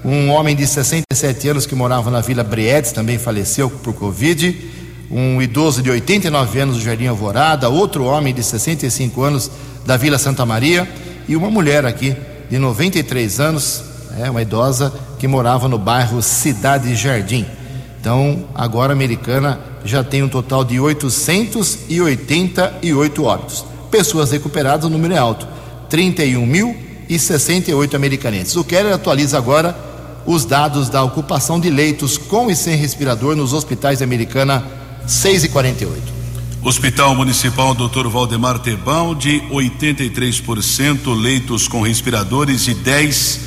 um 0.05 0.29
homem 0.29 0.55
de 0.55 0.67
67 0.67 1.49
anos 1.49 1.65
que 1.65 1.73
morava 1.73 2.11
na 2.11 2.21
Vila 2.21 2.43
Briedes, 2.43 2.91
também 2.91 3.17
faleceu 3.17 3.67
por 3.67 3.95
Covid, 3.95 4.55
um 5.09 5.41
idoso 5.41 5.81
de 5.81 5.89
89 5.89 6.59
anos 6.59 6.77
do 6.77 6.83
Jardim 6.83 7.07
Alvorada, 7.07 7.69
outro 7.69 8.03
homem 8.03 8.31
de 8.31 8.43
65 8.43 9.23
anos 9.23 9.49
da 9.87 9.97
Vila 9.97 10.19
Santa 10.19 10.45
Maria 10.45 10.87
e 11.27 11.35
uma 11.35 11.49
mulher 11.49 11.83
aqui 11.83 12.15
de 12.47 12.59
93 12.59 13.39
anos, 13.39 13.83
é, 14.19 14.29
uma 14.29 14.43
idosa 14.43 14.93
que 15.17 15.27
morava 15.27 15.67
no 15.67 15.79
bairro 15.79 16.21
Cidade 16.21 16.93
Jardim. 16.93 17.62
Então, 18.03 18.43
agora 18.53 18.91
a 18.91 18.95
americana 18.95 19.61
já 19.85 20.03
tem 20.03 20.21
um 20.23 20.27
total 20.27 20.65
de 20.65 20.77
888 20.77 23.23
óbitos. 23.23 23.63
Pessoas 23.89 24.29
recuperadas, 24.29 24.83
o 24.83 24.89
número 24.89 25.13
é 25.13 25.17
alto: 25.17 25.47
31.068 25.89 27.95
americanenses. 27.95 28.57
O 28.57 28.63
Keller 28.65 28.93
atualiza 28.93 29.37
agora 29.37 29.73
os 30.25 30.43
dados 30.43 30.89
da 30.89 31.01
ocupação 31.01 31.61
de 31.61 31.69
leitos 31.69 32.17
com 32.17 32.51
e 32.51 32.57
sem 32.57 32.75
respirador 32.75 33.37
nos 33.37 33.53
hospitais 33.53 33.99
da 33.99 34.05
Americana 34.05 34.65
6 35.07 35.45
e 35.45 35.47
48. 35.47 36.01
Hospital 36.61 37.15
Municipal 37.15 37.73
Dr. 37.73 38.09
Valdemar 38.09 38.59
Tebal, 38.59 39.15
de 39.15 39.39
83% 39.49 41.17
leitos 41.17 41.69
com 41.69 41.81
respiradores 41.81 42.67
e 42.67 42.73
10, 42.73 43.39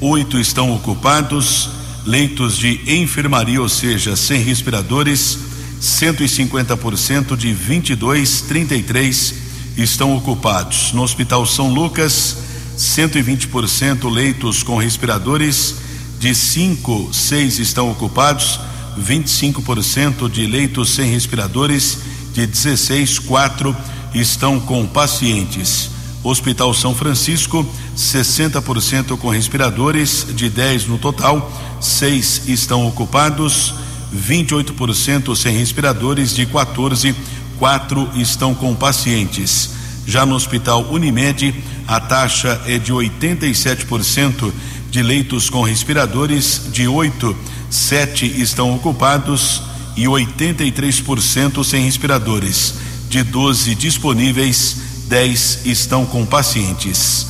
8 0.00 0.36
estão 0.40 0.74
ocupados. 0.74 1.78
Leitos 2.06 2.56
de 2.56 2.80
enfermaria, 2.86 3.60
ou 3.60 3.68
seja, 3.68 4.16
sem 4.16 4.42
respiradores, 4.42 5.38
150% 5.80 7.36
de 7.36 7.52
22, 7.52 8.42
33 8.42 9.34
estão 9.76 10.16
ocupados. 10.16 10.92
No 10.92 11.02
Hospital 11.02 11.44
São 11.46 11.72
Lucas, 11.72 12.36
120% 12.76 14.10
leitos 14.10 14.62
com 14.62 14.76
respiradores, 14.76 15.76
de 16.18 16.34
5, 16.34 17.12
6 17.12 17.58
estão 17.58 17.90
ocupados, 17.90 18.60
25% 18.98 20.30
de 20.30 20.46
leitos 20.46 20.90
sem 20.90 21.10
respiradores 21.10 21.98
de 22.34 22.46
16, 22.46 23.18
4 23.20 23.76
estão 24.14 24.60
com 24.60 24.86
pacientes. 24.86 25.90
Hospital 26.22 26.74
São 26.74 26.94
Francisco, 26.94 27.66
60% 27.96 29.16
com 29.16 29.28
respiradores, 29.28 30.26
de 30.34 30.50
10 30.50 30.86
no 30.86 30.98
total, 30.98 31.50
6 31.80 32.48
estão 32.48 32.86
ocupados, 32.86 33.74
28% 34.14 35.34
sem 35.34 35.56
respiradores, 35.56 36.34
de 36.34 36.44
14, 36.44 37.14
4 37.58 38.10
estão 38.16 38.54
com 38.54 38.74
pacientes. 38.74 39.70
Já 40.06 40.26
no 40.26 40.34
Hospital 40.34 40.86
Unimed, 40.90 41.54
a 41.86 42.00
taxa 42.00 42.60
é 42.66 42.78
de 42.78 42.92
87% 42.92 44.52
de 44.90 45.02
leitos 45.02 45.48
com 45.48 45.62
respiradores, 45.62 46.62
de 46.72 46.86
8, 46.86 47.36
7 47.70 48.26
estão 48.42 48.74
ocupados 48.74 49.62
e 49.96 50.04
83% 50.04 51.64
sem 51.64 51.84
respiradores. 51.84 52.74
De 53.08 53.22
12 53.22 53.74
disponíveis, 53.74 54.89
10 55.10 55.66
estão 55.66 56.06
com 56.06 56.24
pacientes. 56.24 57.26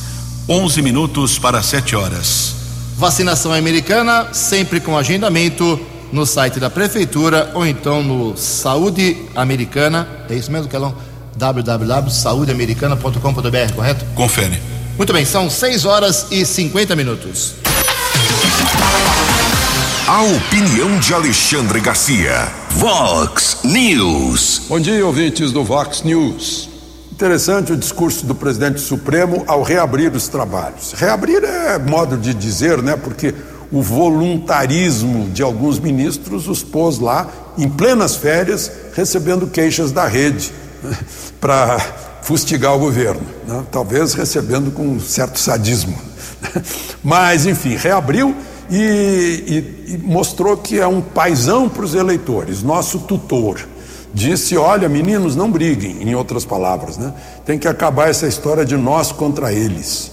11 0.47 0.81
minutos 0.83 1.39
para 1.39 1.63
7 1.63 1.95
horas. 1.95 2.53
Vacinação 2.95 3.51
americana, 3.51 4.27
sempre 4.31 4.79
com 4.79 4.95
agendamento 4.95 5.79
no 6.13 6.23
site 6.23 6.59
da 6.59 6.69
prefeitura 6.69 7.49
ou 7.55 7.65
então 7.65 8.03
no 8.03 8.37
Saúde 8.37 9.17
Americana. 9.35 10.07
É 10.29 10.35
isso 10.35 10.51
mesmo, 10.51 10.69
Kelão? 10.69 10.95
www.saudeamericana.com.br, 11.35 13.73
correto? 13.75 14.05
Confere. 14.13 14.61
Muito 14.95 15.11
bem, 15.11 15.25
são 15.25 15.49
6 15.49 15.85
horas 15.85 16.27
e 16.29 16.45
50 16.45 16.95
minutos. 16.95 17.55
A 20.07 20.21
opinião 20.21 20.99
de 20.99 21.15
Alexandre 21.15 21.79
Garcia. 21.79 22.47
Vox 22.69 23.57
News. 23.63 24.61
Bom 24.69 24.79
dia, 24.79 25.03
ouvintes 25.03 25.51
do 25.51 25.63
Vox 25.63 26.03
News. 26.03 26.70
Interessante 27.21 27.71
o 27.71 27.77
discurso 27.77 28.25
do 28.25 28.33
presidente 28.33 28.81
Supremo 28.81 29.43
ao 29.45 29.61
reabrir 29.61 30.11
os 30.11 30.27
trabalhos. 30.27 30.93
Reabrir 30.93 31.43
é 31.43 31.77
modo 31.77 32.17
de 32.17 32.33
dizer, 32.33 32.81
né? 32.81 32.97
Porque 32.97 33.31
o 33.71 33.79
voluntarismo 33.79 35.29
de 35.29 35.43
alguns 35.43 35.77
ministros 35.77 36.47
os 36.47 36.63
pôs 36.63 36.97
lá 36.97 37.29
em 37.59 37.69
plenas 37.69 38.15
férias, 38.15 38.71
recebendo 38.95 39.45
queixas 39.45 39.91
da 39.91 40.07
rede 40.07 40.51
né? 40.81 40.97
para 41.39 41.77
fustigar 42.23 42.75
o 42.75 42.79
governo, 42.79 43.21
né? 43.47 43.65
talvez 43.71 44.15
recebendo 44.15 44.71
com 44.71 44.81
um 44.81 44.99
certo 44.99 45.37
sadismo. 45.37 45.95
Mas, 47.03 47.45
enfim, 47.45 47.75
reabriu 47.75 48.35
e, 48.67 49.85
e, 49.87 49.93
e 49.93 49.97
mostrou 49.99 50.57
que 50.57 50.79
é 50.79 50.87
um 50.87 51.01
paisão 51.01 51.69
para 51.69 51.85
os 51.85 51.93
eleitores, 51.93 52.63
nosso 52.63 52.97
tutor. 52.97 53.59
Disse: 54.13 54.57
olha, 54.57 54.89
meninos, 54.89 55.35
não 55.35 55.49
briguem, 55.49 56.01
em 56.01 56.15
outras 56.15 56.45
palavras, 56.45 56.97
né? 56.97 57.13
Tem 57.45 57.57
que 57.57 57.67
acabar 57.67 58.09
essa 58.09 58.27
história 58.27 58.65
de 58.65 58.75
nós 58.75 59.11
contra 59.11 59.53
eles. 59.53 60.11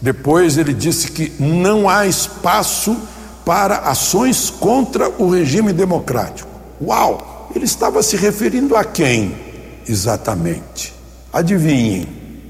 Depois 0.00 0.58
ele 0.58 0.72
disse 0.72 1.10
que 1.10 1.32
não 1.40 1.88
há 1.88 2.06
espaço 2.06 2.96
para 3.44 3.78
ações 3.78 4.50
contra 4.50 5.10
o 5.18 5.30
regime 5.30 5.72
democrático. 5.72 6.48
Uau! 6.80 7.50
Ele 7.54 7.64
estava 7.64 8.02
se 8.02 8.16
referindo 8.16 8.76
a 8.76 8.84
quem 8.84 9.48
exatamente? 9.88 10.94
Adivinhem, 11.32 12.06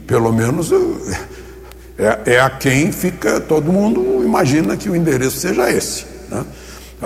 pelo 0.06 0.32
menos 0.32 0.70
é, 1.98 2.34
é, 2.34 2.40
a 2.40 2.50
quem 2.50 2.92
fica, 2.92 3.40
todo 3.40 3.72
mundo 3.72 4.22
imagina 4.24 4.76
que 4.76 4.88
o 4.88 4.96
endereço 4.96 5.38
seja 5.38 5.70
esse. 5.70 6.04
Né? 6.28 6.44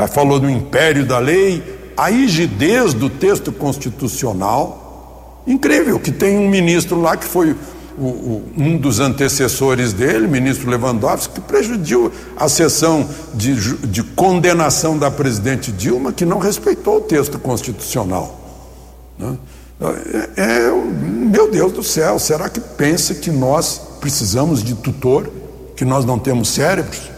Falou 0.09 0.40
do 0.40 0.48
império 0.48 1.05
da 1.05 1.18
lei, 1.18 1.62
a 1.96 2.09
rigidez 2.09 2.94
do 2.94 3.09
texto 3.09 3.52
constitucional. 3.52 5.42
Incrível 5.46 5.98
que 5.98 6.12
tem 6.12 6.38
um 6.38 6.48
ministro 6.48 7.00
lá 7.00 7.16
que 7.16 7.24
foi 7.24 7.57
o, 7.98 8.05
o, 8.05 8.52
um 8.57 8.76
dos 8.76 9.00
antecessores 9.00 9.92
dele, 9.92 10.26
ministro 10.26 10.70
Lewandowski, 10.70 11.35
que 11.35 11.40
prejudicou 11.40 12.12
a 12.37 12.48
sessão 12.48 13.09
de, 13.35 13.76
de 13.87 14.02
condenação 14.02 14.96
da 14.96 15.11
presidente 15.11 15.70
Dilma, 15.72 16.12
que 16.12 16.24
não 16.24 16.38
respeitou 16.38 16.98
o 16.98 17.00
texto 17.00 17.38
constitucional. 17.38 18.40
Né? 19.18 19.37
É, 20.37 20.42
é, 20.42 20.70
meu 20.70 21.50
Deus 21.50 21.72
do 21.72 21.83
céu, 21.83 22.18
será 22.18 22.48
que 22.48 22.61
pensa 22.61 23.14
que 23.14 23.31
nós 23.31 23.81
precisamos 24.00 24.62
de 24.62 24.74
tutor, 24.74 25.31
que 25.76 25.85
nós 25.85 26.05
não 26.05 26.18
temos 26.18 26.48
cérebros. 26.48 27.11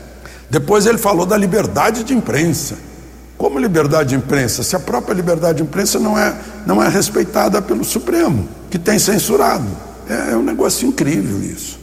Depois 0.50 0.86
ele 0.86 0.98
falou 0.98 1.26
da 1.26 1.36
liberdade 1.36 2.04
de 2.04 2.14
imprensa. 2.14 2.76
Como 3.44 3.58
liberdade 3.58 4.08
de 4.08 4.14
imprensa? 4.14 4.62
Se 4.62 4.74
a 4.74 4.80
própria 4.80 5.12
liberdade 5.12 5.58
de 5.58 5.64
imprensa 5.64 5.98
não 5.98 6.18
é, 6.18 6.34
não 6.64 6.82
é 6.82 6.88
respeitada 6.88 7.60
pelo 7.60 7.84
Supremo, 7.84 8.48
que 8.70 8.78
tem 8.78 8.98
censurado. 8.98 9.66
É, 10.08 10.32
é 10.32 10.34
um 10.34 10.42
negócio 10.42 10.88
incrível 10.88 11.42
isso. 11.42 11.78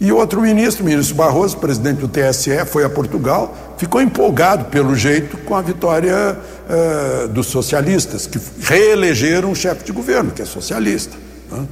E 0.00 0.12
outro 0.12 0.40
ministro, 0.40 0.84
ministro 0.84 1.16
Barroso, 1.16 1.58
presidente 1.58 1.98
do 1.98 2.06
TSE, 2.06 2.64
foi 2.66 2.84
a 2.84 2.88
Portugal, 2.88 3.74
ficou 3.76 4.00
empolgado, 4.00 4.66
pelo 4.66 4.94
jeito, 4.94 5.36
com 5.38 5.56
a 5.56 5.60
vitória 5.60 6.38
uh, 6.70 7.26
dos 7.26 7.48
socialistas, 7.48 8.28
que 8.28 8.38
reelegeram 8.60 9.50
o 9.50 9.56
chefe 9.56 9.82
de 9.82 9.90
governo, 9.90 10.30
que 10.30 10.40
é 10.40 10.44
socialista. 10.44 11.16
Né? 11.50 11.66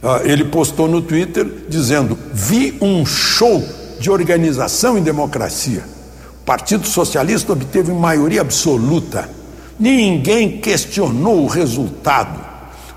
Ah, 0.00 0.20
ele 0.22 0.44
postou 0.44 0.86
no 0.86 1.02
Twitter 1.02 1.44
dizendo: 1.68 2.16
Vi 2.32 2.78
um 2.80 3.04
show 3.04 3.64
de 3.98 4.12
organização 4.12 4.96
e 4.96 5.00
democracia. 5.00 5.95
Partido 6.46 6.86
Socialista 6.86 7.52
obteve 7.52 7.92
maioria 7.92 8.40
absoluta. 8.40 9.28
Ninguém 9.80 10.60
questionou 10.60 11.42
o 11.42 11.48
resultado. 11.48 12.38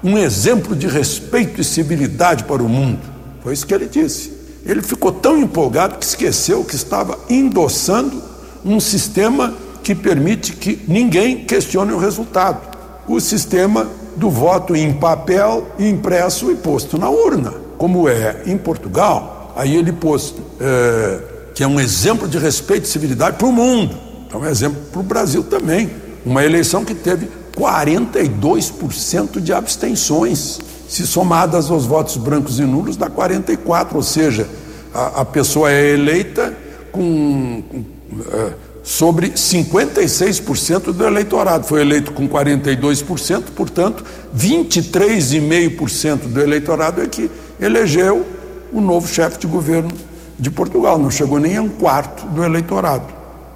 Um 0.03 0.19
exemplo 0.19 0.75
de 0.75 0.85
respeito 0.85 1.59
e 1.59 1.63
civilidade 1.63 2.43
para 2.43 2.61
o 2.61 2.69
mundo. 2.69 2.99
Foi 3.41 3.51
isso 3.51 3.65
que 3.65 3.73
ele 3.73 3.87
disse. 3.87 4.31
Ele 4.63 4.83
ficou 4.83 5.11
tão 5.11 5.39
empolgado 5.39 5.97
que 5.97 6.05
esqueceu 6.05 6.63
que 6.63 6.75
estava 6.75 7.17
endossando 7.27 8.21
um 8.63 8.79
sistema 8.79 9.55
que 9.81 9.95
permite 9.95 10.53
que 10.53 10.79
ninguém 10.87 11.43
questione 11.43 11.91
o 11.91 11.97
resultado. 11.97 12.77
O 13.07 13.19
sistema 13.19 13.89
do 14.15 14.29
voto 14.29 14.75
em 14.75 14.93
papel, 14.93 15.69
impresso 15.79 16.51
e 16.51 16.55
posto 16.55 16.99
na 16.99 17.09
urna, 17.09 17.51
como 17.79 18.07
é 18.07 18.43
em 18.45 18.59
Portugal. 18.59 19.53
Aí 19.55 19.75
ele 19.75 19.91
pôs 19.91 20.35
é, 20.59 21.19
que 21.59 21.63
é 21.65 21.67
um 21.67 21.77
exemplo 21.77 22.25
de 22.25 22.37
respeito 22.37 22.85
e 22.85 22.87
civilidade 22.87 23.35
para 23.35 23.45
o 23.45 23.51
mundo. 23.51 23.93
É 24.33 24.37
um 24.37 24.45
exemplo 24.45 24.79
para 24.93 25.01
o 25.01 25.03
Brasil 25.03 25.43
também. 25.43 25.91
Uma 26.25 26.45
eleição 26.45 26.85
que 26.85 26.95
teve 26.95 27.27
42% 27.53 29.41
de 29.41 29.51
abstenções. 29.51 30.61
Se 30.87 31.05
somadas 31.05 31.69
aos 31.69 31.85
votos 31.85 32.15
brancos 32.15 32.59
e 32.59 32.61
nulos, 32.61 32.95
dá 32.95 33.09
44%. 33.09 33.93
Ou 33.93 34.01
seja, 34.01 34.47
a, 34.93 35.19
a 35.19 35.25
pessoa 35.25 35.69
é 35.69 35.89
eleita 35.89 36.55
com, 36.93 37.61
com 37.69 37.83
é, 38.31 38.53
sobre 38.81 39.31
56% 39.31 40.93
do 40.93 41.05
eleitorado. 41.05 41.65
Foi 41.65 41.81
eleito 41.81 42.13
com 42.13 42.25
42%, 42.29 43.43
portanto, 43.53 44.05
23,5% 44.33 46.19
do 46.19 46.39
eleitorado 46.39 47.01
é 47.01 47.07
que 47.07 47.29
elegeu 47.59 48.25
o 48.71 48.79
novo 48.79 49.09
chefe 49.09 49.39
de 49.39 49.47
governo 49.47 49.91
de 50.39 50.49
Portugal. 50.49 50.97
Não 50.97 51.11
chegou 51.11 51.39
nem 51.39 51.57
a 51.57 51.61
um 51.61 51.69
quarto 51.69 52.25
do 52.27 52.43
eleitorado. 52.43 53.05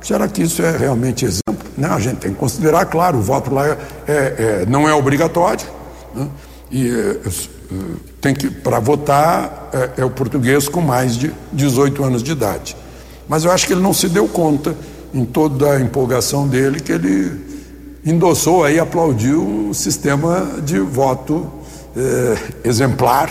Será 0.01 0.27
que 0.27 0.43
isso 0.43 0.61
é 0.61 0.77
realmente 0.77 1.23
exemplo? 1.25 1.63
Né? 1.77 1.87
a 1.87 1.99
gente 1.99 2.17
tem 2.17 2.31
que 2.31 2.37
considerar, 2.37 2.85
claro, 2.85 3.17
o 3.17 3.21
voto 3.21 3.51
lá 3.51 3.67
é, 3.67 3.77
é, 4.07 4.13
é 4.61 4.65
não 4.67 4.87
é 4.87 4.93
obrigatório. 4.93 5.65
Né? 6.13 6.27
E 6.69 6.87
é, 6.87 6.91
é, 6.91 7.19
tem 8.19 8.35
que, 8.35 8.49
para 8.49 8.79
votar, 8.79 9.69
é, 9.97 10.03
o 10.03 10.09
português 10.09 10.67
com 10.67 10.81
mais 10.81 11.17
de 11.17 11.33
18 11.51 12.03
anos 12.03 12.21
de 12.21 12.31
idade. 12.31 12.75
Mas 13.27 13.45
eu 13.45 13.51
acho 13.51 13.65
que 13.65 13.73
ele 13.73 13.81
não 13.81 13.93
se 13.93 14.09
deu 14.09 14.27
conta 14.27 14.75
em 15.13 15.23
toda 15.25 15.71
a 15.71 15.79
empolgação 15.79 16.47
dele, 16.47 16.79
que 16.79 16.91
ele 16.91 17.53
endossou 18.05 18.63
aí, 18.63 18.79
aplaudiu 18.79 19.41
um 19.41 19.73
sistema 19.73 20.59
de 20.63 20.79
voto 20.79 21.49
exemplar, 22.63 23.29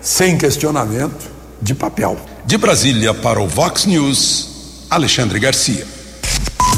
sem 0.00 0.36
questionamento, 0.38 1.30
de 1.60 1.74
papel. 1.74 2.16
De 2.46 2.56
Brasília 2.56 3.12
para 3.12 3.40
o 3.40 3.48
Vox 3.48 3.86
News, 3.86 4.48
Alexandre 4.88 5.40
Garcia. 5.40 5.84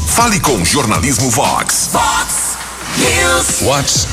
Fale 0.09 0.41
com 0.41 0.55
o 0.55 0.65
Jornalismo 0.65 1.29
Vox. 1.29 1.91
Vox 1.93 2.57
News. 2.97 3.61
Vox 3.61 4.07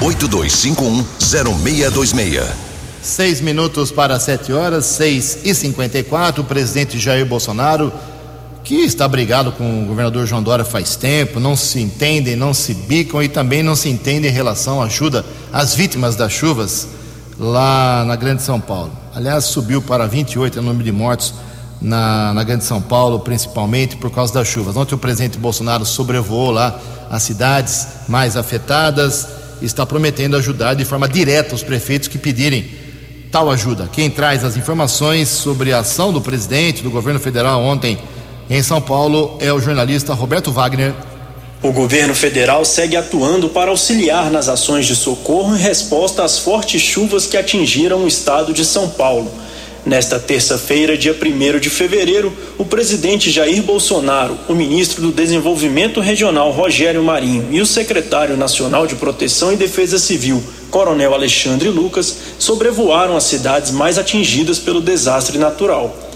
982510626. 0.00 2.42
Seis 3.02 3.42
minutos 3.42 3.92
para 3.92 4.18
sete 4.18 4.50
horas, 4.50 4.86
seis 4.86 5.40
e 5.44 5.54
cinquenta 5.54 5.98
e 5.98 6.02
quatro. 6.02 6.42
O 6.42 6.46
presidente 6.46 6.98
Jair 6.98 7.26
Bolsonaro 7.26 7.92
que 8.64 8.76
está 8.76 9.06
brigado 9.06 9.52
com 9.52 9.82
o 9.82 9.86
governador 9.86 10.26
João 10.26 10.42
Dória 10.42 10.64
faz 10.64 10.96
tempo, 10.96 11.38
não 11.38 11.54
se 11.54 11.80
entendem, 11.80 12.34
não 12.34 12.54
se 12.54 12.72
bicam 12.72 13.22
e 13.22 13.28
também 13.28 13.62
não 13.62 13.76
se 13.76 13.90
entendem 13.90 14.30
em 14.30 14.34
relação 14.34 14.80
à 14.82 14.86
ajuda 14.86 15.22
às 15.52 15.74
vítimas 15.74 16.16
das 16.16 16.32
chuvas 16.32 16.88
lá 17.38 18.04
na 18.04 18.16
Grande 18.16 18.42
São 18.42 18.60
Paulo. 18.60 18.92
Aliás, 19.14 19.44
subiu 19.44 19.80
para 19.80 20.06
28 20.06 20.58
o 20.58 20.62
número 20.62 20.84
de 20.84 20.92
mortos 20.92 21.34
na, 21.80 22.34
na 22.34 22.42
Grande 22.42 22.64
São 22.64 22.80
Paulo, 22.82 23.20
principalmente 23.20 23.96
por 23.96 24.10
causa 24.10 24.34
das 24.34 24.48
chuvas. 24.48 24.76
Ontem 24.76 24.94
o 24.94 24.98
presidente 24.98 25.38
Bolsonaro 25.38 25.84
sobrevoou 25.84 26.50
lá 26.50 26.78
as 27.10 27.22
cidades 27.22 27.86
mais 28.08 28.36
afetadas 28.36 29.26
e 29.60 29.64
está 29.64 29.86
prometendo 29.86 30.36
ajudar 30.36 30.74
de 30.74 30.84
forma 30.84 31.08
direta 31.08 31.54
os 31.54 31.62
prefeitos 31.62 32.08
que 32.08 32.18
pedirem 32.18 32.68
tal 33.30 33.50
ajuda. 33.50 33.88
Quem 33.92 34.10
traz 34.10 34.44
as 34.44 34.56
informações 34.56 35.28
sobre 35.28 35.72
a 35.72 35.80
ação 35.80 36.12
do 36.12 36.20
presidente 36.20 36.82
do 36.82 36.90
governo 36.90 37.20
federal 37.20 37.62
ontem 37.62 37.98
em 38.48 38.62
São 38.62 38.80
Paulo 38.80 39.36
é 39.40 39.52
o 39.52 39.60
jornalista 39.60 40.14
Roberto 40.14 40.50
Wagner. 40.50 40.94
O 41.60 41.72
governo 41.72 42.14
federal 42.14 42.64
segue 42.64 42.96
atuando 42.96 43.48
para 43.48 43.70
auxiliar 43.70 44.30
nas 44.30 44.48
ações 44.48 44.86
de 44.86 44.94
socorro 44.94 45.56
em 45.56 45.58
resposta 45.58 46.22
às 46.22 46.38
fortes 46.38 46.80
chuvas 46.80 47.26
que 47.26 47.36
atingiram 47.36 48.04
o 48.04 48.06
estado 48.06 48.52
de 48.52 48.64
São 48.64 48.88
Paulo. 48.88 49.28
Nesta 49.84 50.20
terça-feira, 50.20 50.96
dia 50.96 51.12
1 51.20 51.58
de 51.58 51.68
fevereiro, 51.68 52.32
o 52.58 52.64
presidente 52.64 53.28
Jair 53.28 53.60
Bolsonaro, 53.60 54.38
o 54.46 54.54
ministro 54.54 55.02
do 55.02 55.10
Desenvolvimento 55.10 56.00
Regional 56.00 56.52
Rogério 56.52 57.02
Marinho 57.02 57.48
e 57.50 57.60
o 57.60 57.66
secretário 57.66 58.36
nacional 58.36 58.86
de 58.86 58.94
Proteção 58.94 59.52
e 59.52 59.56
Defesa 59.56 59.98
Civil, 59.98 60.40
Coronel 60.70 61.12
Alexandre 61.12 61.70
Lucas, 61.70 62.18
sobrevoaram 62.38 63.16
as 63.16 63.24
cidades 63.24 63.72
mais 63.72 63.98
atingidas 63.98 64.60
pelo 64.60 64.80
desastre 64.80 65.38
natural. 65.38 66.07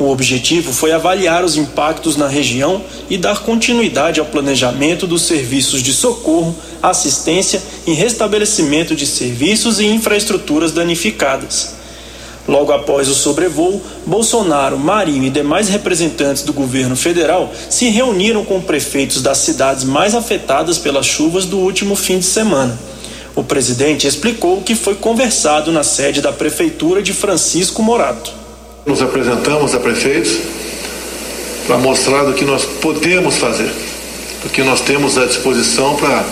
O 0.00 0.10
objetivo 0.10 0.72
foi 0.72 0.92
avaliar 0.92 1.44
os 1.44 1.58
impactos 1.58 2.16
na 2.16 2.26
região 2.26 2.82
e 3.10 3.18
dar 3.18 3.40
continuidade 3.40 4.18
ao 4.18 4.24
planejamento 4.24 5.06
dos 5.06 5.20
serviços 5.20 5.82
de 5.82 5.92
socorro, 5.92 6.56
assistência 6.82 7.62
e 7.86 7.92
restabelecimento 7.92 8.96
de 8.96 9.06
serviços 9.06 9.78
e 9.78 9.84
infraestruturas 9.84 10.72
danificadas. 10.72 11.74
Logo 12.48 12.72
após 12.72 13.08
o 13.10 13.14
sobrevoo, 13.14 13.82
Bolsonaro, 14.06 14.78
Marinho 14.78 15.24
e 15.24 15.30
demais 15.30 15.68
representantes 15.68 16.44
do 16.44 16.54
governo 16.54 16.96
federal 16.96 17.52
se 17.68 17.90
reuniram 17.90 18.42
com 18.42 18.58
prefeitos 18.58 19.20
das 19.20 19.36
cidades 19.36 19.84
mais 19.84 20.14
afetadas 20.14 20.78
pelas 20.78 21.04
chuvas 21.04 21.44
do 21.44 21.58
último 21.58 21.94
fim 21.94 22.20
de 22.20 22.24
semana. 22.24 22.80
O 23.36 23.44
presidente 23.44 24.06
explicou 24.06 24.56
o 24.56 24.62
que 24.62 24.74
foi 24.74 24.94
conversado 24.94 25.70
na 25.70 25.82
sede 25.82 26.22
da 26.22 26.32
Prefeitura 26.32 27.02
de 27.02 27.12
Francisco 27.12 27.82
Morato. 27.82 28.39
Nos 28.86 29.02
apresentamos 29.02 29.74
a 29.74 29.78
prefeitos 29.78 30.38
para 31.66 31.76
mostrar 31.78 32.24
do 32.24 32.32
que 32.32 32.44
nós 32.44 32.64
podemos 32.64 33.36
fazer, 33.36 33.70
do 34.42 34.48
que 34.48 34.62
nós 34.62 34.80
temos 34.80 35.18
à 35.18 35.26
disposição 35.26 35.96
para 35.96 36.24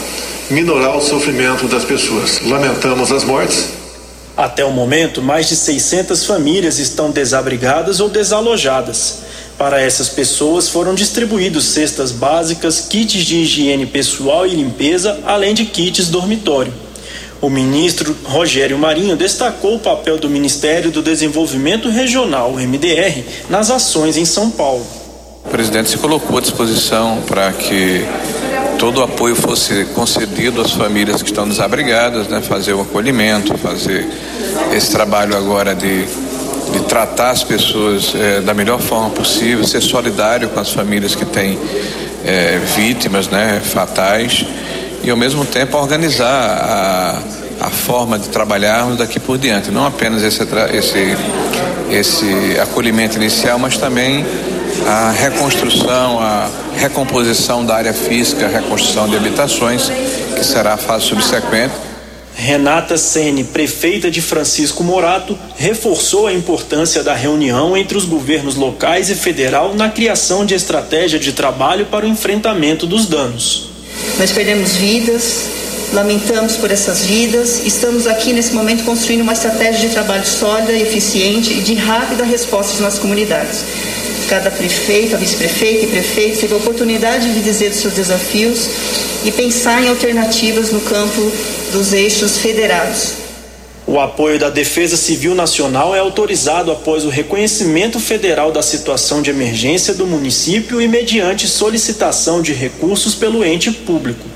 minorar 0.51 0.97
o 0.97 1.01
sofrimento 1.01 1.69
das 1.69 1.85
pessoas. 1.85 2.41
Lamentamos 2.43 3.13
as 3.13 3.23
mortes. 3.23 3.69
Até 4.35 4.65
o 4.65 4.71
momento, 4.71 5.21
mais 5.21 5.49
de 5.49 5.57
600 5.57 6.25
famílias 6.25 6.79
estão 6.79 7.11
desabrigadas 7.11 8.01
ou 8.01 8.09
desalojadas. 8.09 9.19
Para 9.59 9.81
essas 9.81 10.09
pessoas 10.09 10.69
foram 10.69 10.95
distribuídos 10.95 11.65
cestas 11.67 12.13
básicas, 12.13 12.81
kits 12.89 13.25
de 13.25 13.39
higiene 13.39 13.85
pessoal 13.85 14.47
e 14.47 14.55
limpeza, 14.55 15.21
além 15.27 15.53
de 15.53 15.65
kits 15.67 16.09
dormitório. 16.09 16.73
O 17.41 17.49
ministro 17.49 18.17
Rogério 18.25 18.77
Marinho 18.77 19.17
destacou 19.17 19.77
o 19.77 19.79
papel 19.79 20.19
do 20.19 20.29
Ministério 20.29 20.91
do 20.91 21.01
Desenvolvimento 21.01 21.89
Regional, 21.89 22.55
MDR, 22.55 23.23
nas 23.49 23.71
ações 23.71 24.17
em 24.17 24.25
São 24.25 24.51
Paulo. 24.51 24.85
O 25.45 25.49
presidente 25.49 25.89
se 25.89 25.99
colocou 25.99 26.39
à 26.39 26.41
disposição 26.41 27.23
para 27.29 27.53
que 27.53 28.05
todo 28.77 28.99
o 28.99 29.03
apoio 29.05 29.37
fosse 29.37 29.85
concedido 29.95 30.61
às 30.61 30.73
famílias 30.73 31.23
que 31.23 31.31
estão 31.31 31.49
desabrigadas, 31.49 32.27
né, 32.27 32.41
fazer 32.43 32.73
o 32.73 32.81
acolhimento, 32.81 33.57
fazer 33.57 34.09
esse 34.73 34.91
trabalho 34.91 35.37
agora 35.37 35.77
de, 35.77 36.07
de 36.73 36.81
tratar 36.89 37.31
as 37.31 37.45
pessoas 37.45 38.17
é, 38.17 38.41
da 38.41 38.53
melhor 38.53 38.81
forma 38.81 39.11
possível, 39.11 39.65
ser 39.65 39.81
solidário 39.81 40.49
com 40.49 40.59
as 40.59 40.73
famílias 40.73 41.15
que 41.15 41.25
têm 41.25 41.57
é, 42.25 42.59
vítimas 42.77 43.29
né, 43.29 43.61
fatais 43.65 44.45
e 45.09 45.11
ao 45.11 45.17
mesmo 45.17 45.43
tempo 45.47 45.79
organizar 45.79 46.27
a, 46.29 47.67
a 47.67 47.71
forma 47.71 48.19
de 48.19 48.29
trabalharmos 48.29 48.99
daqui 48.99 49.19
por 49.19 49.39
diante, 49.39 49.71
não 49.71 49.87
apenas 49.87 50.23
esse, 50.23 50.43
esse, 50.75 51.17
esse 51.91 52.61
acolhimento 52.61 53.17
inicial, 53.17 53.59
mas 53.59 53.79
também 53.79 54.27
a 54.87 55.11
reconstrução, 55.11 56.21
a 56.21 56.51
recomposição 56.77 57.65
da 57.65 57.77
área 57.77 57.95
física, 57.95 58.45
a 58.45 58.49
reconstrução 58.51 59.09
de 59.09 59.17
habitações, 59.17 59.91
que 60.37 60.45
será 60.45 60.75
a 60.75 60.77
fase 60.77 61.07
subsequente. 61.07 61.73
Renata 62.35 62.99
Sene, 62.99 63.45
prefeita 63.45 64.11
de 64.11 64.21
Francisco 64.21 64.85
Morato, 64.85 65.39
reforçou 65.57 66.27
a 66.27 66.35
importância 66.35 67.03
da 67.03 67.15
reunião 67.15 67.75
entre 67.75 67.97
os 67.97 68.05
governos 68.05 68.57
locais 68.57 69.09
e 69.09 69.15
federal 69.15 69.75
na 69.75 69.89
criação 69.89 70.45
de 70.45 70.55
estratégia 70.55 71.19
de 71.19 71.33
trabalho 71.33 71.87
para 71.87 72.05
o 72.05 72.09
enfrentamento 72.09 72.87
dos 72.87 73.07
danos. 73.07 73.68
Nós 74.19 74.33
perdemos 74.33 74.77
vidas, 74.77 75.49
lamentamos 75.93 76.57
por 76.57 76.71
essas 76.71 77.05
vidas. 77.05 77.61
Estamos 77.65 78.07
aqui 78.07 78.33
nesse 78.33 78.53
momento 78.53 78.85
construindo 78.85 79.23
uma 79.23 79.33
estratégia 79.33 79.89
de 79.89 79.95
trabalho 79.95 80.27
sólida, 80.27 80.73
eficiente 80.73 81.55
e 81.55 81.61
de 81.61 81.75
rápida 81.75 82.25
resposta 82.25 82.83
nas 82.83 82.99
comunidades. 82.99 83.65
Cada 84.29 84.51
prefeito, 84.51 85.15
a 85.15 85.19
vice-prefeita 85.19 85.85
e 85.85 85.89
prefeito 85.89 86.41
teve 86.41 86.53
a 86.53 86.57
oportunidade 86.59 87.33
de 87.33 87.41
dizer 87.41 87.71
dos 87.71 87.79
seus 87.79 87.95
desafios 87.95 88.69
e 89.25 89.33
pensar 89.33 89.83
em 89.83 89.89
alternativas 89.89 90.71
no 90.71 90.81
campo 90.81 91.33
dos 91.73 91.93
eixos 91.93 92.37
federados. 92.39 93.28
O 93.89 93.99
apoio 93.99 94.39
da 94.39 94.51
Defesa 94.51 94.99
Civil 94.99 95.35
Nacional 95.35 95.97
é 95.97 95.99
autorizado 95.99 96.71
após 96.71 97.07
o 97.07 97.09
reconhecimento 97.09 97.99
federal 97.99 98.53
da 98.53 98.61
situação 98.61 99.23
de 99.23 99.31
emergência 99.31 99.95
do 99.95 100.07
município 100.07 100.79
e 100.79 100.87
mediante 100.87 101.49
solicitação 101.49 102.43
de 102.43 102.53
recursos 102.53 103.15
pelo 103.15 103.43
ente 103.43 103.71
público. 103.71 104.27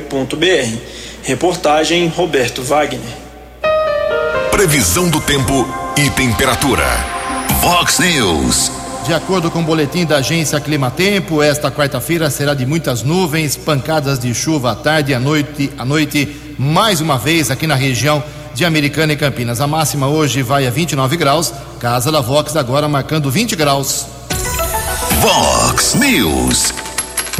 Reportagem 1.22 2.08
Roberto 2.08 2.62
Wagner. 2.62 3.00
Previsão 4.50 5.08
do 5.08 5.20
tempo 5.20 5.68
e 5.96 6.08
temperatura. 6.10 6.86
Vox 7.60 7.98
News. 7.98 8.72
De 9.06 9.12
acordo 9.12 9.50
com 9.50 9.60
o 9.60 9.64
boletim 9.64 10.06
da 10.06 10.18
agência 10.18 10.60
Climatempo, 10.60 11.42
esta 11.42 11.70
quarta-feira 11.70 12.30
será 12.30 12.54
de 12.54 12.64
muitas 12.64 13.02
nuvens, 13.02 13.56
pancadas 13.56 14.18
de 14.18 14.32
chuva 14.32 14.72
à 14.72 14.74
tarde 14.76 15.12
e 15.12 15.14
à 15.14 15.20
noite, 15.20 15.70
à 15.76 15.84
noite, 15.84 16.28
mais 16.56 17.00
uma 17.00 17.18
vez 17.18 17.50
aqui 17.50 17.66
na 17.66 17.74
região 17.74 18.22
de 18.54 18.64
Americana 18.64 19.12
e 19.12 19.16
Campinas. 19.16 19.60
A 19.60 19.66
máxima 19.66 20.06
hoje 20.08 20.42
vai 20.42 20.66
a 20.66 20.70
29 20.70 21.16
graus. 21.16 21.52
Casa 21.80 22.12
da 22.12 22.20
Vox 22.20 22.56
agora 22.56 22.88
marcando 22.88 23.30
20 23.30 23.56
graus. 23.56 24.06
Vox 25.20 25.94
News. 25.94 26.72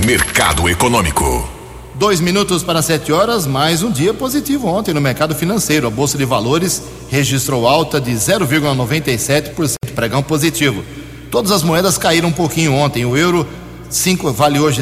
Mercado 0.07 0.69
Econômico. 0.69 1.49
Dois 1.95 2.21
minutos 2.21 2.63
para 2.63 2.81
sete 2.81 3.13
horas, 3.13 3.47
mais 3.47 3.83
um 3.83 3.91
dia 3.91 4.15
positivo 4.15 4.67
ontem 4.67 4.95
no 4.95 5.01
mercado 5.01 5.35
financeiro. 5.35 5.87
A 5.87 5.91
Bolsa 5.91 6.17
de 6.17 6.25
Valores 6.25 6.83
registrou 7.11 7.69
alta 7.69 8.01
de 8.01 8.11
0,97%, 8.13 9.75
pregão 9.95 10.23
positivo. 10.23 10.83
Todas 11.31 11.53
as 11.53 11.63
moedas 11.63 11.99
caíram 11.99 12.31
um 12.31 12.33
pouquinho 12.33 12.75
ontem. 12.75 13.05
O 13.05 13.17
euro 13.17 13.47
cinco, 13.91 14.33
vale 14.33 14.59
hoje 14.59 14.81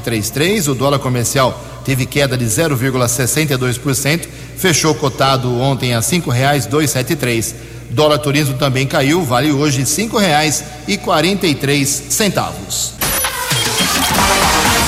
três 0.00 0.30
três. 0.30 0.68
O 0.68 0.74
dólar 0.74 0.98
comercial 0.98 1.60
teve 1.84 2.06
queda 2.06 2.36
de 2.36 2.44
0,62%, 2.44 4.26
fechou 4.56 4.94
cotado 4.94 5.60
ontem 5.60 5.94
a 5.94 6.02
cinco 6.02 6.30
reais 6.30 6.66
dois 6.66 6.90
sete 6.90 7.14
três. 7.14 7.54
Dólar 7.90 8.18
turismo 8.18 8.56
também 8.56 8.86
caiu, 8.86 9.22
vale 9.22 9.52
hoje 9.52 9.84
cinco 9.86 10.18
reais 10.18 10.64
e 10.88 10.96
quarenta 10.96 11.46
e 11.46 11.54
três 11.54 11.88
centavos. 11.88 12.94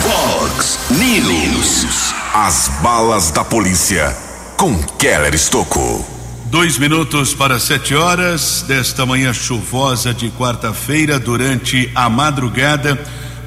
Fox 0.03 0.79
News. 0.91 2.15
As 2.35 2.69
balas 2.83 3.31
da 3.31 3.45
polícia 3.45 4.15
com 4.57 4.75
Keller 4.99 5.35
Estocou. 5.35 6.05
Dois 6.47 6.79
minutos 6.79 7.35
para 7.35 7.59
sete 7.59 7.95
horas 7.95 8.65
desta 8.67 9.05
manhã 9.05 9.33
chuvosa 9.33 10.15
de 10.15 10.31
quarta-feira, 10.31 11.19
durante 11.19 11.91
a 11.95 12.09
madrugada, 12.09 12.99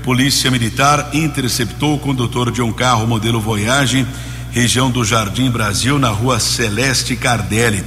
Polícia 0.04 0.50
Militar 0.50 1.10
interceptou 1.14 1.96
o 1.96 2.00
condutor 2.00 2.52
de 2.52 2.62
um 2.62 2.72
carro 2.72 3.06
modelo 3.06 3.40
Voyage, 3.40 4.08
região 4.52 4.90
do 4.90 5.04
Jardim 5.04 5.50
Brasil, 5.52 6.00
na 6.00 6.10
rua 6.10 6.40
Celeste 6.40 7.16
Cardelli. 7.16 7.84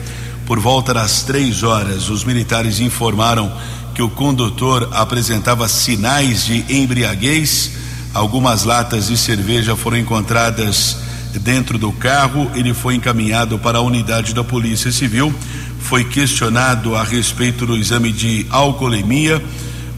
Por 0.46 0.60
volta 0.60 0.92
das 0.92 1.22
três 1.22 1.62
horas, 1.62 2.10
os 2.10 2.22
militares 2.22 2.80
informaram 2.80 3.50
que 3.94 4.02
o 4.02 4.10
condutor 4.10 4.88
apresentava 4.92 5.66
sinais 5.68 6.44
de 6.44 6.64
embriaguez. 6.68 7.72
Algumas 8.12 8.64
latas 8.64 9.08
de 9.08 9.16
cerveja 9.16 9.74
foram 9.74 9.96
encontradas 9.96 10.98
dentro 11.40 11.78
do 11.78 11.92
carro. 11.92 12.50
Ele 12.54 12.74
foi 12.74 12.94
encaminhado 12.94 13.58
para 13.58 13.78
a 13.78 13.82
unidade 13.82 14.34
da 14.34 14.44
Polícia 14.44 14.92
Civil. 14.92 15.34
Foi 15.80 16.04
questionado 16.04 16.94
a 16.94 17.02
respeito 17.02 17.64
do 17.66 17.76
exame 17.76 18.12
de 18.12 18.46
alcoolemia. 18.50 19.42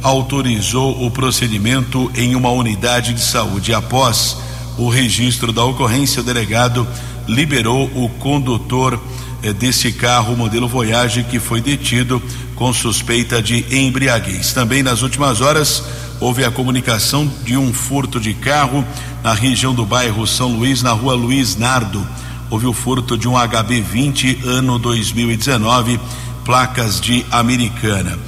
Autorizou 0.04 1.02
o 1.02 1.10
procedimento 1.10 2.12
em 2.14 2.36
uma 2.36 2.50
unidade 2.50 3.14
de 3.14 3.22
saúde. 3.22 3.72
Após 3.72 4.36
o 4.76 4.90
registro 4.90 5.50
da 5.50 5.64
ocorrência, 5.64 6.20
o 6.20 6.24
delegado 6.24 6.86
liberou 7.26 7.90
o 7.94 8.06
condutor 8.10 9.00
eh, 9.42 9.50
desse 9.54 9.92
carro 9.92 10.36
modelo 10.36 10.68
Voyage 10.68 11.24
que 11.24 11.40
foi 11.40 11.62
detido 11.62 12.22
com 12.54 12.70
suspeita 12.70 13.42
de 13.42 13.64
embriaguez. 13.74 14.52
Também 14.52 14.82
nas 14.82 15.00
últimas 15.00 15.40
horas 15.40 15.82
houve 16.20 16.44
a 16.44 16.50
comunicação 16.50 17.26
de 17.42 17.56
um 17.56 17.72
furto 17.72 18.20
de 18.20 18.34
carro 18.34 18.84
na 19.22 19.32
região 19.32 19.74
do 19.74 19.86
bairro 19.86 20.26
São 20.26 20.54
Luís, 20.54 20.82
na 20.82 20.92
rua 20.92 21.14
Luiz 21.14 21.56
Nardo. 21.56 22.06
Houve 22.50 22.66
o 22.66 22.74
furto 22.74 23.16
de 23.16 23.26
um 23.26 23.32
HB20 23.32 24.44
ano 24.44 24.78
2019, 24.78 25.98
placas 26.44 27.00
de 27.00 27.24
Americana. 27.30 28.18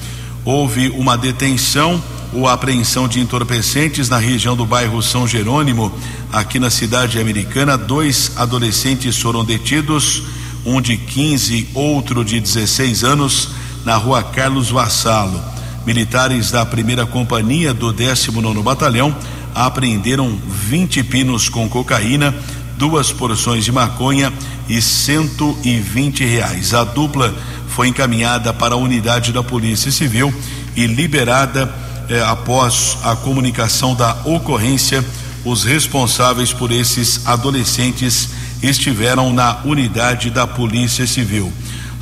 Houve 0.47 0.91
uma 0.91 1.19
detenção 1.19 2.01
ou 2.33 2.47
apreensão 2.47 3.09
de 3.09 3.19
entorpecentes 3.19 4.09
na 4.09 4.17
região 4.17 4.55
do 4.55 4.65
bairro 4.65 5.03
São 5.03 5.27
Jerônimo, 5.27 5.93
aqui 6.33 6.61
na 6.61 6.71
cidade 6.71 7.19
americana. 7.19 7.77
Dois 7.77 8.31
adolescentes 8.37 9.21
foram 9.21 9.45
detidos, 9.45 10.23
um 10.65 10.81
de 10.81 10.97
15, 10.97 11.71
outro 11.75 12.25
de 12.25 12.39
16 12.39 13.03
anos, 13.03 13.49
na 13.85 13.97
rua 13.97 14.23
Carlos 14.23 14.71
Vassalo. 14.71 15.43
Militares 15.85 16.53
da 16.53 16.65
primeira 16.65 17.05
companhia 17.05 17.75
do 17.75 17.93
19 17.93 18.63
Batalhão 18.63 19.13
apreenderam 19.53 20.39
20 20.47 21.03
pinos 21.03 21.49
com 21.49 21.69
cocaína, 21.69 22.33
duas 22.79 23.11
porções 23.11 23.65
de 23.65 23.73
maconha 23.73 24.33
e 24.69 24.81
120 24.81 26.25
reais. 26.25 26.73
A 26.73 26.85
dupla 26.85 27.35
foi 27.77 27.89
encaminhada 27.89 28.55
para 28.55 28.75
a 28.75 28.79
unidade 28.79 29.35
da 29.35 29.43
Polícia 29.43 29.93
Civil 29.93 30.33
e 30.75 30.87
liberada 30.87 31.71
eh, 32.09 32.23
após 32.23 32.97
a 33.05 33.15
comunicação 33.15 33.95
da 33.95 34.17
ocorrência. 34.25 35.05
Os 35.45 35.63
responsáveis 35.63 36.55
por 36.55 36.73
esses 36.73 37.27
adolescentes 37.27 38.31
estiveram 38.63 39.31
na 39.31 39.59
unidade 39.63 40.31
da 40.31 40.47
Polícia 40.47 41.07
Civil. 41.07 41.53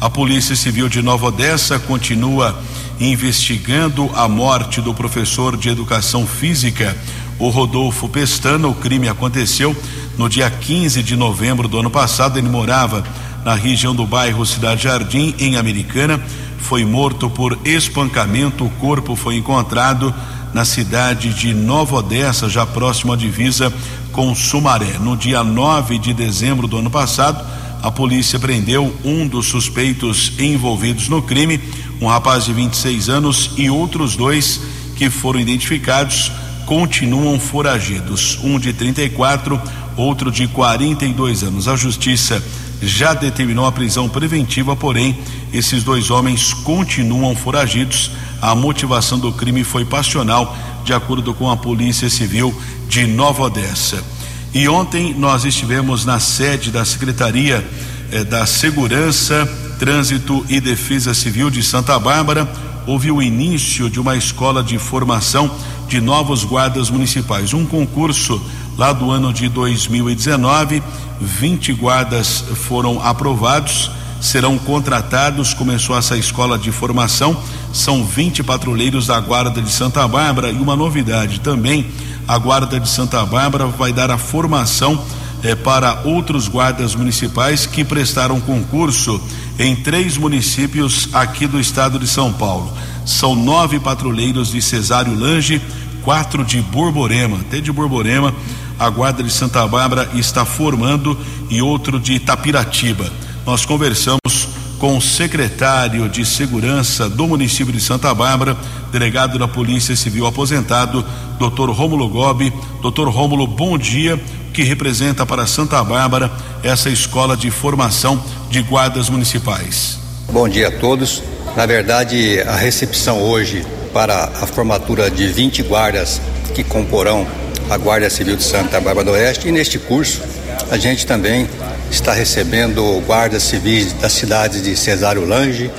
A 0.00 0.08
Polícia 0.08 0.54
Civil 0.54 0.88
de 0.88 1.02
Nova 1.02 1.26
Odessa 1.26 1.76
continua 1.76 2.56
investigando 3.00 4.08
a 4.14 4.28
morte 4.28 4.80
do 4.80 4.94
professor 4.94 5.56
de 5.56 5.70
educação 5.70 6.24
física, 6.24 6.96
o 7.36 7.48
Rodolfo 7.48 8.08
Pestana. 8.08 8.68
O 8.68 8.76
crime 8.76 9.08
aconteceu 9.08 9.76
no 10.16 10.28
dia 10.28 10.48
15 10.48 11.02
de 11.02 11.16
novembro 11.16 11.66
do 11.66 11.80
ano 11.80 11.90
passado. 11.90 12.38
Ele 12.38 12.48
morava 12.48 13.02
na 13.44 13.54
região 13.54 13.94
do 13.94 14.06
bairro 14.06 14.44
Cidade 14.46 14.84
Jardim, 14.84 15.34
em 15.38 15.56
Americana. 15.56 16.20
Foi 16.58 16.84
morto 16.84 17.28
por 17.28 17.58
espancamento. 17.64 18.64
O 18.64 18.70
corpo 18.70 19.14
foi 19.14 19.36
encontrado 19.36 20.14
na 20.54 20.64
cidade 20.64 21.34
de 21.34 21.52
Nova 21.52 21.96
Odessa, 21.96 22.48
já 22.48 22.64
próximo 22.64 23.12
à 23.12 23.16
divisa 23.16 23.72
com 24.12 24.34
Sumaré. 24.34 24.98
No 25.00 25.16
dia 25.16 25.42
9 25.42 25.98
de 25.98 26.14
dezembro 26.14 26.66
do 26.68 26.78
ano 26.78 26.90
passado, 26.90 27.44
a 27.82 27.90
polícia 27.90 28.38
prendeu 28.38 28.94
um 29.04 29.26
dos 29.26 29.46
suspeitos 29.46 30.32
envolvidos 30.38 31.08
no 31.08 31.20
crime, 31.20 31.60
um 32.00 32.06
rapaz 32.06 32.46
de 32.46 32.52
26 32.52 33.08
anos, 33.08 33.50
e 33.58 33.68
outros 33.68 34.16
dois 34.16 34.60
que 34.96 35.10
foram 35.10 35.40
identificados 35.40 36.32
continuam 36.64 37.38
foragidos. 37.38 38.38
Um 38.42 38.58
de 38.58 38.72
34, 38.72 39.60
outro 39.96 40.30
de 40.30 40.48
42 40.48 41.42
anos. 41.42 41.68
A 41.68 41.76
justiça 41.76 42.42
já 42.82 43.14
determinou 43.14 43.66
a 43.66 43.72
prisão 43.72 44.08
preventiva, 44.08 44.76
porém, 44.76 45.18
esses 45.52 45.82
dois 45.82 46.10
homens 46.10 46.52
continuam 46.52 47.34
foragidos. 47.34 48.10
A 48.40 48.54
motivação 48.54 49.18
do 49.18 49.32
crime 49.32 49.64
foi 49.64 49.84
passional, 49.84 50.56
de 50.84 50.92
acordo 50.92 51.32
com 51.32 51.50
a 51.50 51.56
Polícia 51.56 52.10
Civil 52.10 52.54
de 52.88 53.06
Nova 53.06 53.44
Odessa. 53.44 54.04
E 54.52 54.68
ontem 54.68 55.14
nós 55.14 55.44
estivemos 55.44 56.04
na 56.04 56.20
sede 56.20 56.70
da 56.70 56.84
Secretaria 56.84 57.66
eh, 58.12 58.22
da 58.22 58.46
Segurança, 58.46 59.46
Trânsito 59.78 60.44
e 60.48 60.60
Defesa 60.60 61.12
Civil 61.12 61.50
de 61.50 61.62
Santa 61.62 61.98
Bárbara. 61.98 62.48
Houve 62.86 63.10
o 63.10 63.20
início 63.20 63.90
de 63.90 63.98
uma 63.98 64.14
escola 64.14 64.62
de 64.62 64.78
formação 64.78 65.50
de 65.88 66.00
novos 66.00 66.44
guardas 66.44 66.90
municipais. 66.90 67.52
Um 67.52 67.64
concurso 67.66 68.40
lá 68.76 68.92
do 68.92 69.10
ano 69.10 69.32
de 69.32 69.48
2019. 69.48 70.82
20 71.20 71.72
guardas 71.74 72.44
foram 72.54 73.00
aprovados, 73.00 73.90
serão 74.20 74.58
contratados. 74.58 75.54
Começou 75.54 75.96
essa 75.96 76.16
escola 76.16 76.58
de 76.58 76.70
formação. 76.72 77.36
São 77.72 78.04
20 78.04 78.42
patrulheiros 78.42 79.06
da 79.06 79.18
Guarda 79.20 79.60
de 79.60 79.70
Santa 79.70 80.06
Bárbara 80.06 80.50
e 80.50 80.56
uma 80.56 80.76
novidade 80.76 81.40
também 81.40 81.90
a 82.26 82.38
Guarda 82.38 82.80
de 82.80 82.88
Santa 82.88 83.24
Bárbara 83.26 83.66
vai 83.66 83.92
dar 83.92 84.10
a 84.10 84.16
formação 84.16 85.02
eh, 85.42 85.54
para 85.54 86.00
outros 86.04 86.48
guardas 86.48 86.94
municipais 86.94 87.66
que 87.66 87.84
prestaram 87.84 88.40
concurso 88.40 89.20
em 89.58 89.76
três 89.76 90.16
municípios 90.16 91.08
aqui 91.12 91.46
do 91.46 91.60
estado 91.60 91.98
de 91.98 92.06
São 92.06 92.32
Paulo. 92.32 92.72
São 93.04 93.34
nove 93.34 93.78
patrulheiros 93.78 94.48
de 94.48 94.62
Cesário 94.62 95.14
Lange, 95.14 95.60
quatro 96.02 96.44
de 96.44 96.62
Borborema, 96.62 97.38
até 97.40 97.60
de 97.60 97.70
Borborema, 97.70 98.34
a 98.78 98.88
Guarda 98.88 99.22
de 99.22 99.30
Santa 99.30 99.66
Bárbara 99.66 100.08
está 100.14 100.44
formando 100.44 101.18
e 101.50 101.62
outro 101.62 101.98
de 102.00 102.18
Tapiratiba. 102.18 103.10
Nós 103.46 103.64
conversamos 103.64 104.48
com 104.78 104.96
o 104.96 105.00
secretário 105.00 106.08
de 106.08 106.26
Segurança 106.26 107.08
do 107.08 107.26
município 107.26 107.72
de 107.72 107.80
Santa 107.80 108.12
Bárbara, 108.14 108.56
delegado 108.92 109.38
da 109.38 109.48
Polícia 109.48 109.96
Civil 109.96 110.26
aposentado, 110.26 111.04
Dr. 111.38 111.70
Rômulo 111.70 112.08
Gobi. 112.08 112.52
Dr. 112.82 113.08
Rômulo, 113.08 113.46
bom 113.46 113.78
dia, 113.78 114.20
que 114.52 114.62
representa 114.62 115.24
para 115.24 115.46
Santa 115.46 115.82
Bárbara 115.82 116.30
essa 116.62 116.90
escola 116.90 117.36
de 117.36 117.50
formação 117.50 118.22
de 118.50 118.62
guardas 118.62 119.08
municipais. 119.08 119.98
Bom 120.30 120.48
dia 120.48 120.68
a 120.68 120.70
todos. 120.70 121.22
Na 121.56 121.66
verdade, 121.66 122.40
a 122.40 122.56
recepção 122.56 123.22
hoje 123.22 123.64
para 123.92 124.24
a 124.24 124.46
formatura 124.46 125.10
de 125.10 125.28
20 125.28 125.62
guardas 125.62 126.20
que 126.54 126.64
comporão 126.64 127.26
a 127.70 127.76
Guarda 127.76 128.08
Civil 128.10 128.36
de 128.36 128.42
Santa 128.42 128.80
Bárbara 128.80 129.04
do 129.04 129.12
Oeste 129.12 129.48
e 129.48 129.52
neste 129.52 129.78
curso 129.78 130.22
a 130.70 130.76
gente 130.76 131.06
também 131.06 131.48
está 131.90 132.12
recebendo 132.12 133.02
guardas 133.06 133.42
civis 133.42 133.92
das 133.94 134.12
cidades 134.12 134.62
de 134.62 134.76
Cesário 134.76 135.24
Lange, 135.24 135.70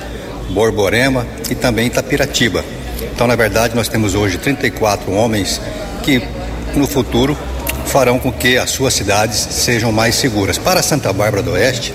Borborema 0.50 1.26
e 1.50 1.54
também 1.54 1.86
Itapiratiba. 1.86 2.64
Então, 3.14 3.26
na 3.26 3.36
verdade, 3.36 3.74
nós 3.74 3.88
temos 3.88 4.14
hoje 4.14 4.38
34 4.38 5.12
homens 5.12 5.60
que 6.02 6.22
no 6.74 6.86
futuro 6.86 7.36
farão 7.86 8.18
com 8.18 8.32
que 8.32 8.56
as 8.56 8.70
suas 8.70 8.94
cidades 8.94 9.38
sejam 9.50 9.92
mais 9.92 10.14
seguras. 10.14 10.58
Para 10.58 10.82
Santa 10.82 11.12
Bárbara 11.12 11.42
do 11.42 11.52
Oeste, 11.52 11.92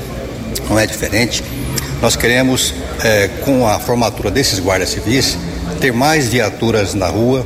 não 0.70 0.80
é 0.80 0.86
diferente. 0.86 1.44
Nós 2.02 2.16
queremos, 2.16 2.74
é, 3.04 3.30
com 3.46 3.68
a 3.68 3.80
formatura 3.80 4.32
desses 4.32 4.60
guardas 4.60 4.90
civis, 4.90 5.38
ter 5.80 5.92
mais 5.92 6.28
viaturas 6.28 6.94
na 6.94 7.08
rua 7.08 7.46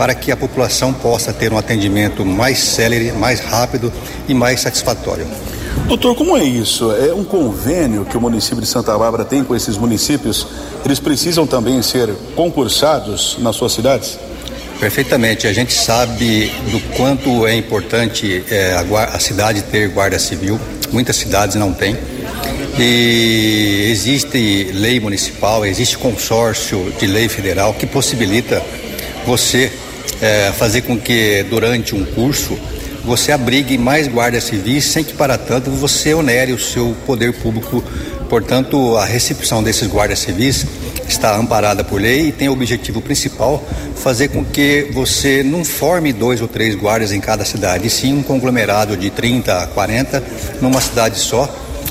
para 0.00 0.14
que 0.14 0.32
a 0.32 0.36
população 0.36 0.94
possa 0.94 1.30
ter 1.30 1.52
um 1.52 1.58
atendimento 1.58 2.24
mais 2.24 2.58
célere, 2.58 3.12
mais 3.12 3.38
rápido 3.38 3.92
e 4.26 4.32
mais 4.32 4.62
satisfatório. 4.62 5.26
Doutor, 5.86 6.16
como 6.16 6.38
é 6.38 6.42
isso? 6.42 6.90
É 6.92 7.12
um 7.12 7.22
convênio 7.22 8.06
que 8.06 8.16
o 8.16 8.20
município 8.20 8.62
de 8.62 8.66
Santa 8.66 8.96
Bárbara 8.96 9.26
tem 9.26 9.44
com 9.44 9.54
esses 9.54 9.76
municípios? 9.76 10.46
Eles 10.86 10.98
precisam 10.98 11.46
também 11.46 11.82
ser 11.82 12.08
concursados 12.34 13.36
nas 13.40 13.56
suas 13.56 13.72
cidades? 13.72 14.18
Perfeitamente. 14.78 15.46
A 15.46 15.52
gente 15.52 15.74
sabe 15.74 16.50
do 16.70 16.80
quanto 16.96 17.46
é 17.46 17.54
importante 17.54 18.42
é, 18.48 18.72
a, 18.72 19.04
a, 19.04 19.20
cidade 19.20 19.60
ter 19.64 19.90
guarda 19.90 20.18
civil. 20.18 20.58
Muitas 20.90 21.16
cidades 21.16 21.56
não 21.56 21.74
têm. 21.74 21.94
E 22.78 23.88
existe 23.90 24.70
lei 24.72 24.98
municipal, 24.98 25.66
existe 25.66 25.98
consórcio 25.98 26.90
de 26.98 27.06
lei 27.06 27.28
federal 27.28 27.74
que 27.74 27.84
possibilita 27.84 28.62
você 29.26 29.70
é, 30.20 30.52
fazer 30.52 30.82
com 30.82 30.98
que 30.98 31.44
durante 31.48 31.94
um 31.94 32.04
curso 32.04 32.58
você 33.04 33.32
abrigue 33.32 33.78
mais 33.78 34.06
guardas 34.08 34.44
civis 34.44 34.84
sem 34.84 35.02
que 35.02 35.14
para 35.14 35.38
tanto 35.38 35.70
você 35.70 36.12
onere 36.14 36.52
o 36.52 36.58
seu 36.58 36.94
poder 37.06 37.32
público. 37.32 37.82
Portanto, 38.28 38.96
a 38.96 39.04
recepção 39.04 39.62
desses 39.62 39.88
guardas 39.88 40.20
civis 40.20 40.66
está 41.08 41.36
amparada 41.36 41.82
por 41.82 42.00
lei 42.00 42.28
e 42.28 42.32
tem 42.32 42.48
o 42.48 42.52
objetivo 42.52 43.00
principal 43.00 43.64
fazer 43.96 44.28
com 44.28 44.44
que 44.44 44.88
você 44.92 45.42
não 45.42 45.64
forme 45.64 46.12
dois 46.12 46.40
ou 46.40 46.48
três 46.48 46.74
guardas 46.74 47.12
em 47.12 47.20
cada 47.20 47.44
cidade, 47.44 47.86
e 47.86 47.90
sim 47.90 48.14
um 48.14 48.22
conglomerado 48.22 48.96
de 48.96 49.10
30 49.10 49.62
a 49.62 49.66
40 49.66 50.22
numa 50.60 50.80
cidade 50.80 51.18
só. 51.18 51.48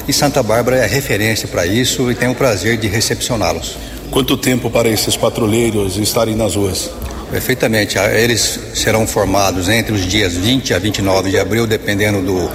E 0.07 0.13
Santa 0.13 0.41
Bárbara 0.41 0.77
é 0.77 0.87
referência 0.87 1.47
para 1.47 1.67
isso 1.67 2.09
e 2.09 2.15
tem 2.15 2.29
o 2.29 2.35
prazer 2.35 2.77
de 2.77 2.87
recepcioná-los. 2.87 3.77
Quanto 4.09 4.37
tempo 4.37 4.69
para 4.71 4.89
esses 4.89 5.15
patrulheiros 5.15 5.97
estarem 5.97 6.35
nas 6.35 6.55
ruas? 6.55 6.89
Perfeitamente. 7.29 7.97
Eles 7.97 8.59
serão 8.73 9.05
formados 9.05 9.69
entre 9.69 9.93
os 9.93 10.05
dias 10.05 10.33
20 10.33 10.73
a 10.73 10.79
29 10.79 11.29
de 11.29 11.39
abril, 11.39 11.67
dependendo 11.67 12.21
do, 12.21 12.51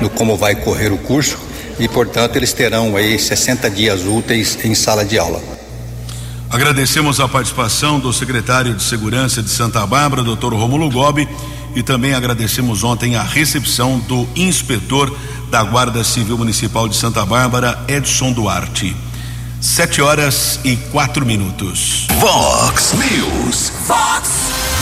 do 0.00 0.10
como 0.10 0.36
vai 0.36 0.54
correr 0.54 0.92
o 0.92 0.98
curso, 0.98 1.38
e 1.78 1.88
portanto 1.88 2.36
eles 2.36 2.52
terão 2.52 2.96
aí 2.96 3.18
60 3.18 3.70
dias 3.70 4.04
úteis 4.04 4.58
em 4.64 4.74
sala 4.74 5.04
de 5.04 5.18
aula. 5.18 5.40
Agradecemos 6.50 7.20
a 7.20 7.28
participação 7.28 8.00
do 8.00 8.12
secretário 8.12 8.74
de 8.74 8.82
Segurança 8.82 9.42
de 9.42 9.50
Santa 9.50 9.86
Bárbara, 9.86 10.22
doutor 10.22 10.54
Romulo 10.54 10.90
Gobi, 10.90 11.28
e 11.74 11.82
também 11.82 12.14
agradecemos 12.14 12.82
ontem 12.82 13.16
a 13.16 13.22
recepção 13.22 13.98
do 13.98 14.26
inspetor 14.34 15.14
da 15.50 15.62
Guarda 15.62 16.02
Civil 16.02 16.38
Municipal 16.38 16.88
de 16.88 16.96
Santa 16.96 17.24
Bárbara, 17.24 17.78
Edson 17.86 18.32
Duarte. 18.32 18.96
Sete 19.60 20.00
horas 20.00 20.60
e 20.62 20.76
quatro 20.76 21.26
minutos. 21.26 22.06
Vox 22.20 22.92
News. 22.92 23.72
Vox 23.88 24.30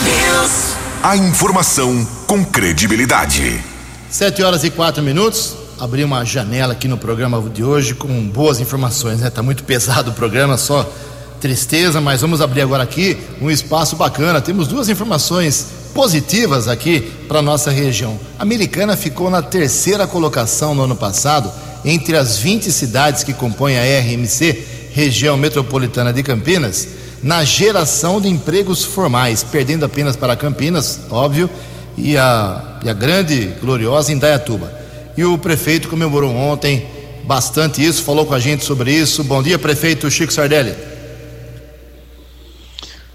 News. 0.03 0.75
A 1.01 1.17
informação 1.17 2.07
com 2.27 2.45
credibilidade. 2.45 3.59
Sete 4.07 4.43
horas 4.43 4.63
e 4.63 4.69
quatro 4.69 5.01
minutos. 5.01 5.55
Abri 5.79 6.03
uma 6.03 6.23
janela 6.23 6.73
aqui 6.73 6.87
no 6.87 6.95
programa 6.95 7.41
de 7.49 7.63
hoje 7.63 7.95
com 7.95 8.29
boas 8.29 8.59
informações, 8.59 9.21
né? 9.21 9.31
Tá 9.31 9.41
muito 9.41 9.63
pesado 9.63 10.11
o 10.11 10.13
programa, 10.13 10.57
só 10.57 10.87
tristeza, 11.41 11.99
mas 11.99 12.21
vamos 12.21 12.39
abrir 12.39 12.61
agora 12.61 12.83
aqui 12.83 13.17
um 13.41 13.49
espaço 13.49 13.95
bacana. 13.95 14.41
Temos 14.41 14.67
duas 14.67 14.89
informações 14.89 15.69
positivas 15.97 16.67
aqui 16.67 17.01
para 17.27 17.41
nossa 17.41 17.71
região. 17.71 18.19
A 18.37 18.43
Americana 18.43 18.95
ficou 18.95 19.31
na 19.31 19.41
terceira 19.41 20.05
colocação 20.05 20.75
no 20.75 20.83
ano 20.83 20.95
passado 20.95 21.51
entre 21.83 22.15
as 22.15 22.37
20 22.37 22.71
cidades 22.71 23.23
que 23.23 23.33
compõem 23.33 23.79
a 23.79 23.99
RMC, 24.01 24.63
região 24.93 25.35
metropolitana 25.35 26.13
de 26.13 26.21
Campinas, 26.21 26.87
na 27.23 27.43
geração 27.43 28.21
de 28.21 28.27
empregos 28.27 28.85
formais, 28.85 29.41
perdendo 29.41 29.85
apenas 29.85 30.15
para 30.15 30.35
Campinas, 30.35 30.99
óbvio, 31.09 31.49
e 31.97 32.15
a, 32.15 32.77
e 32.85 32.89
a 32.91 32.93
grande, 32.93 33.55
gloriosa 33.59 34.13
Indaiatuba. 34.13 34.71
E 35.17 35.25
o 35.25 35.35
prefeito 35.35 35.89
comemorou 35.89 36.31
ontem 36.31 36.85
bastante 37.23 37.83
isso, 37.83 38.03
falou 38.03 38.27
com 38.27 38.35
a 38.35 38.39
gente 38.39 38.63
sobre 38.63 38.91
isso. 38.91 39.23
Bom 39.23 39.41
dia, 39.41 39.57
prefeito 39.57 40.11
Chico 40.11 40.31
Sardelli. 40.31 40.75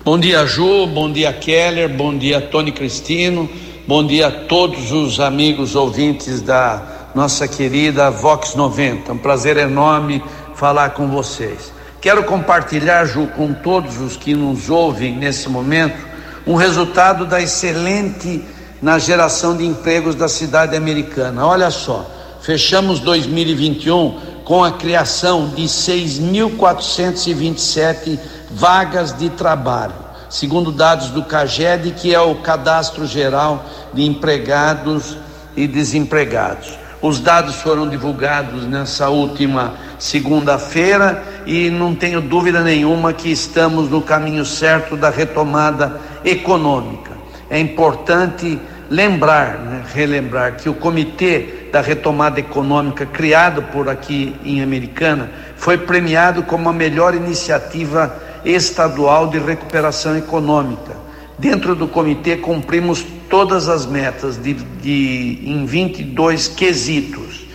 Bom 0.04 0.18
dia, 0.18 0.44
Ju, 0.44 0.84
bom 0.88 1.12
dia, 1.12 1.32
Keller, 1.32 1.88
bom 1.88 2.18
dia, 2.18 2.40
Tony 2.40 2.72
Cristino, 2.72 3.48
bom 3.86 4.04
dia 4.04 4.26
a 4.26 4.30
todos 4.32 4.90
os 4.90 5.20
amigos 5.20 5.76
ouvintes 5.76 6.42
da 6.42 6.82
nossa 7.14 7.46
querida 7.46 8.10
Vox 8.10 8.56
90. 8.56 9.12
Um 9.12 9.18
prazer 9.18 9.56
enorme 9.58 10.20
falar 10.56 10.90
com 10.90 11.06
vocês. 11.06 11.72
Quero 12.00 12.24
compartilhar, 12.24 13.04
Ju, 13.04 13.28
com 13.36 13.54
todos 13.54 14.00
os 14.00 14.16
que 14.16 14.34
nos 14.34 14.68
ouvem 14.68 15.14
nesse 15.14 15.48
momento, 15.48 16.04
um 16.44 16.56
resultado 16.56 17.24
da 17.24 17.40
excelente 17.40 18.42
na 18.82 18.98
geração 18.98 19.56
de 19.56 19.64
empregos 19.64 20.16
da 20.16 20.26
cidade 20.26 20.76
americana. 20.76 21.46
Olha 21.46 21.70
só, 21.70 22.10
fechamos 22.40 22.98
2021 22.98 24.31
com 24.44 24.62
a 24.64 24.72
criação 24.72 25.48
de 25.48 25.64
6.427 25.64 28.18
vagas 28.50 29.16
de 29.16 29.30
trabalho, 29.30 29.94
segundo 30.28 30.72
dados 30.72 31.08
do 31.08 31.22
CAGED, 31.22 31.92
que 31.92 32.14
é 32.14 32.20
o 32.20 32.34
Cadastro 32.36 33.06
Geral 33.06 33.64
de 33.92 34.02
Empregados 34.02 35.16
e 35.56 35.66
Desempregados. 35.66 36.78
Os 37.00 37.18
dados 37.18 37.56
foram 37.56 37.88
divulgados 37.88 38.64
nessa 38.64 39.08
última 39.08 39.74
segunda-feira 39.98 41.22
e 41.46 41.68
não 41.68 41.94
tenho 41.94 42.20
dúvida 42.20 42.62
nenhuma 42.62 43.12
que 43.12 43.30
estamos 43.30 43.90
no 43.90 44.00
caminho 44.00 44.44
certo 44.44 44.96
da 44.96 45.10
retomada 45.10 46.00
econômica. 46.24 47.10
É 47.50 47.58
importante 47.58 48.58
lembrar, 48.88 49.58
né, 49.58 49.82
relembrar 49.92 50.56
que 50.56 50.68
o 50.68 50.74
Comitê 50.74 51.61
da 51.72 51.80
Retomada 51.80 52.38
Econômica, 52.38 53.06
criado 53.06 53.62
por 53.62 53.88
aqui 53.88 54.36
em 54.44 54.62
Americana, 54.62 55.30
foi 55.56 55.78
premiado 55.78 56.42
como 56.42 56.68
a 56.68 56.72
melhor 56.72 57.14
iniciativa 57.14 58.14
estadual 58.44 59.28
de 59.28 59.38
recuperação 59.38 60.16
econômica. 60.18 60.94
Dentro 61.38 61.74
do 61.74 61.88
comitê 61.88 62.36
cumprimos 62.36 63.04
todas 63.30 63.70
as 63.70 63.86
metas 63.86 64.36
de, 64.36 64.52
de 64.52 65.40
em 65.44 65.64
22 65.64 66.48
quesitos 66.48 67.46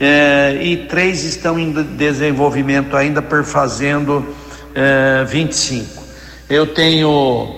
é, 0.00 0.58
e 0.62 0.78
três 0.88 1.22
estão 1.24 1.58
em 1.58 1.70
desenvolvimento 1.70 2.96
ainda 2.96 3.20
perfazendo 3.20 4.26
é, 4.74 5.22
25. 5.24 6.02
Eu 6.48 6.68
tenho 6.68 7.54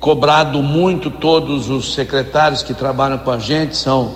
cobrado 0.00 0.62
muito 0.62 1.10
todos 1.10 1.70
os 1.70 1.94
secretários 1.94 2.62
que 2.62 2.74
trabalham 2.74 3.18
com 3.18 3.30
a 3.30 3.38
gente, 3.38 3.76
são 3.76 4.14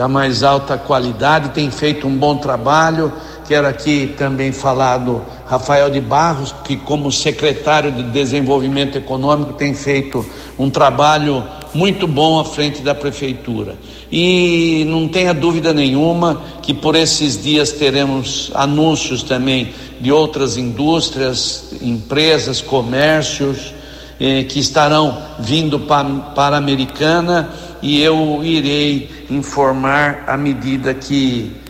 da 0.00 0.08
mais 0.08 0.42
alta 0.42 0.78
qualidade, 0.78 1.50
têm 1.50 1.70
feito 1.70 2.06
um 2.06 2.16
bom 2.16 2.38
trabalho. 2.38 3.12
Quero 3.46 3.66
aqui 3.66 4.14
também 4.16 4.50
falar 4.50 4.96
do 4.96 5.20
Rafael 5.46 5.90
de 5.90 6.00
Barros, 6.00 6.54
que, 6.64 6.74
como 6.74 7.12
secretário 7.12 7.92
de 7.92 8.04
Desenvolvimento 8.04 8.96
Econômico, 8.96 9.52
tem 9.52 9.74
feito 9.74 10.24
um 10.58 10.70
trabalho 10.70 11.44
muito 11.74 12.06
bom 12.06 12.40
à 12.40 12.46
frente 12.46 12.80
da 12.80 12.94
prefeitura. 12.94 13.76
E 14.10 14.86
não 14.88 15.06
tenha 15.06 15.34
dúvida 15.34 15.74
nenhuma 15.74 16.40
que 16.62 16.72
por 16.72 16.96
esses 16.96 17.42
dias 17.42 17.70
teremos 17.72 18.50
anúncios 18.54 19.22
também 19.22 19.74
de 20.00 20.10
outras 20.10 20.56
indústrias, 20.56 21.74
empresas, 21.82 22.62
comércios 22.62 23.74
eh, 24.18 24.44
que 24.44 24.60
estarão 24.60 25.18
vindo 25.38 25.80
para, 25.80 26.08
para 26.34 26.56
a 26.56 26.58
Americana 26.58 27.50
e 27.82 28.02
eu 28.02 28.40
irei 28.42 29.26
informar 29.30 30.24
à 30.26 30.36
medida 30.36 30.92
que 30.94 31.60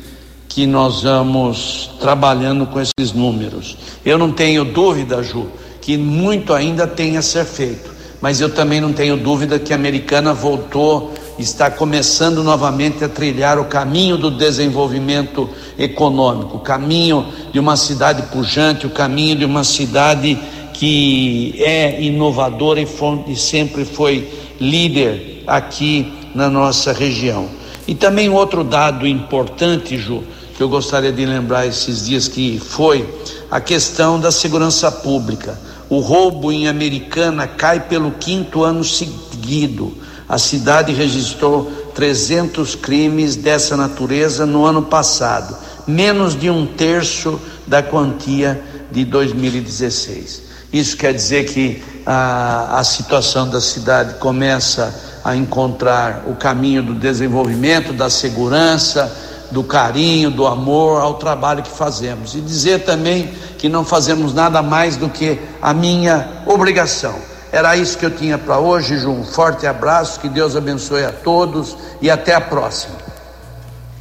que 0.50 0.66
nós 0.66 1.04
vamos 1.04 1.90
trabalhando 2.00 2.66
com 2.66 2.80
esses 2.80 3.12
números. 3.12 3.78
Eu 4.04 4.18
não 4.18 4.32
tenho 4.32 4.64
dúvida, 4.64 5.22
Ju, 5.22 5.46
que 5.80 5.96
muito 5.96 6.52
ainda 6.52 6.88
tem 6.88 7.16
a 7.16 7.22
ser 7.22 7.44
feito, 7.44 7.88
mas 8.20 8.40
eu 8.40 8.52
também 8.52 8.80
não 8.80 8.92
tenho 8.92 9.16
dúvida 9.16 9.60
que 9.60 9.72
a 9.72 9.76
americana 9.76 10.34
voltou, 10.34 11.14
está 11.38 11.70
começando 11.70 12.42
novamente 12.42 13.04
a 13.04 13.08
trilhar 13.08 13.60
o 13.60 13.66
caminho 13.66 14.18
do 14.18 14.28
desenvolvimento 14.28 15.48
econômico, 15.78 16.56
o 16.56 16.60
caminho 16.60 17.26
de 17.52 17.60
uma 17.60 17.76
cidade 17.76 18.22
pujante, 18.22 18.86
o 18.86 18.90
caminho 18.90 19.36
de 19.36 19.44
uma 19.44 19.62
cidade 19.62 20.36
que 20.74 21.54
é 21.58 22.02
inovadora 22.02 22.80
e, 22.80 22.88
e 23.28 23.36
sempre 23.36 23.84
foi 23.84 24.28
líder 24.60 25.42
aqui 25.46 26.12
na 26.34 26.50
nossa 26.50 26.92
região. 26.92 27.48
E 27.88 27.94
também 27.94 28.28
outro 28.28 28.62
dado 28.62 29.06
importante, 29.06 29.96
Ju, 29.96 30.22
que 30.56 30.62
eu 30.62 30.68
gostaria 30.68 31.10
de 31.10 31.24
lembrar 31.24 31.66
esses 31.66 32.06
dias 32.06 32.28
que 32.28 32.60
foi 32.60 33.08
a 33.50 33.60
questão 33.60 34.20
da 34.20 34.30
segurança 34.30 34.92
pública. 34.92 35.58
O 35.88 35.98
roubo 35.98 36.52
em 36.52 36.68
Americana 36.68 37.46
cai 37.46 37.80
pelo 37.80 38.12
quinto 38.12 38.62
ano 38.62 38.84
seguido. 38.84 39.92
A 40.28 40.38
cidade 40.38 40.92
registrou 40.92 41.72
300 41.94 42.76
crimes 42.76 43.34
dessa 43.34 43.76
natureza 43.76 44.46
no 44.46 44.64
ano 44.64 44.82
passado, 44.82 45.56
menos 45.86 46.38
de 46.38 46.48
um 46.48 46.64
terço 46.64 47.40
da 47.66 47.82
quantia 47.82 48.62
de 48.92 49.04
2016. 49.04 50.49
Isso 50.72 50.96
quer 50.96 51.12
dizer 51.12 51.44
que 51.46 51.82
a, 52.06 52.78
a 52.78 52.84
situação 52.84 53.48
da 53.48 53.60
cidade 53.60 54.14
começa 54.14 54.94
a 55.24 55.36
encontrar 55.36 56.24
o 56.26 56.34
caminho 56.34 56.82
do 56.82 56.94
desenvolvimento, 56.94 57.92
da 57.92 58.08
segurança, 58.08 59.12
do 59.50 59.64
carinho, 59.64 60.30
do 60.30 60.46
amor 60.46 61.00
ao 61.00 61.14
trabalho 61.14 61.62
que 61.62 61.70
fazemos. 61.70 62.34
E 62.34 62.40
dizer 62.40 62.84
também 62.84 63.30
que 63.58 63.68
não 63.68 63.84
fazemos 63.84 64.32
nada 64.32 64.62
mais 64.62 64.96
do 64.96 65.08
que 65.08 65.38
a 65.60 65.74
minha 65.74 66.42
obrigação. 66.46 67.14
Era 67.52 67.76
isso 67.76 67.98
que 67.98 68.06
eu 68.06 68.10
tinha 68.10 68.38
para 68.38 68.58
hoje, 68.58 68.96
Ju. 68.96 69.10
Um 69.10 69.24
forte 69.24 69.66
abraço, 69.66 70.20
que 70.20 70.28
Deus 70.28 70.54
abençoe 70.54 71.04
a 71.04 71.10
todos 71.10 71.76
e 72.00 72.08
até 72.08 72.34
a 72.34 72.40
próxima. 72.40 72.94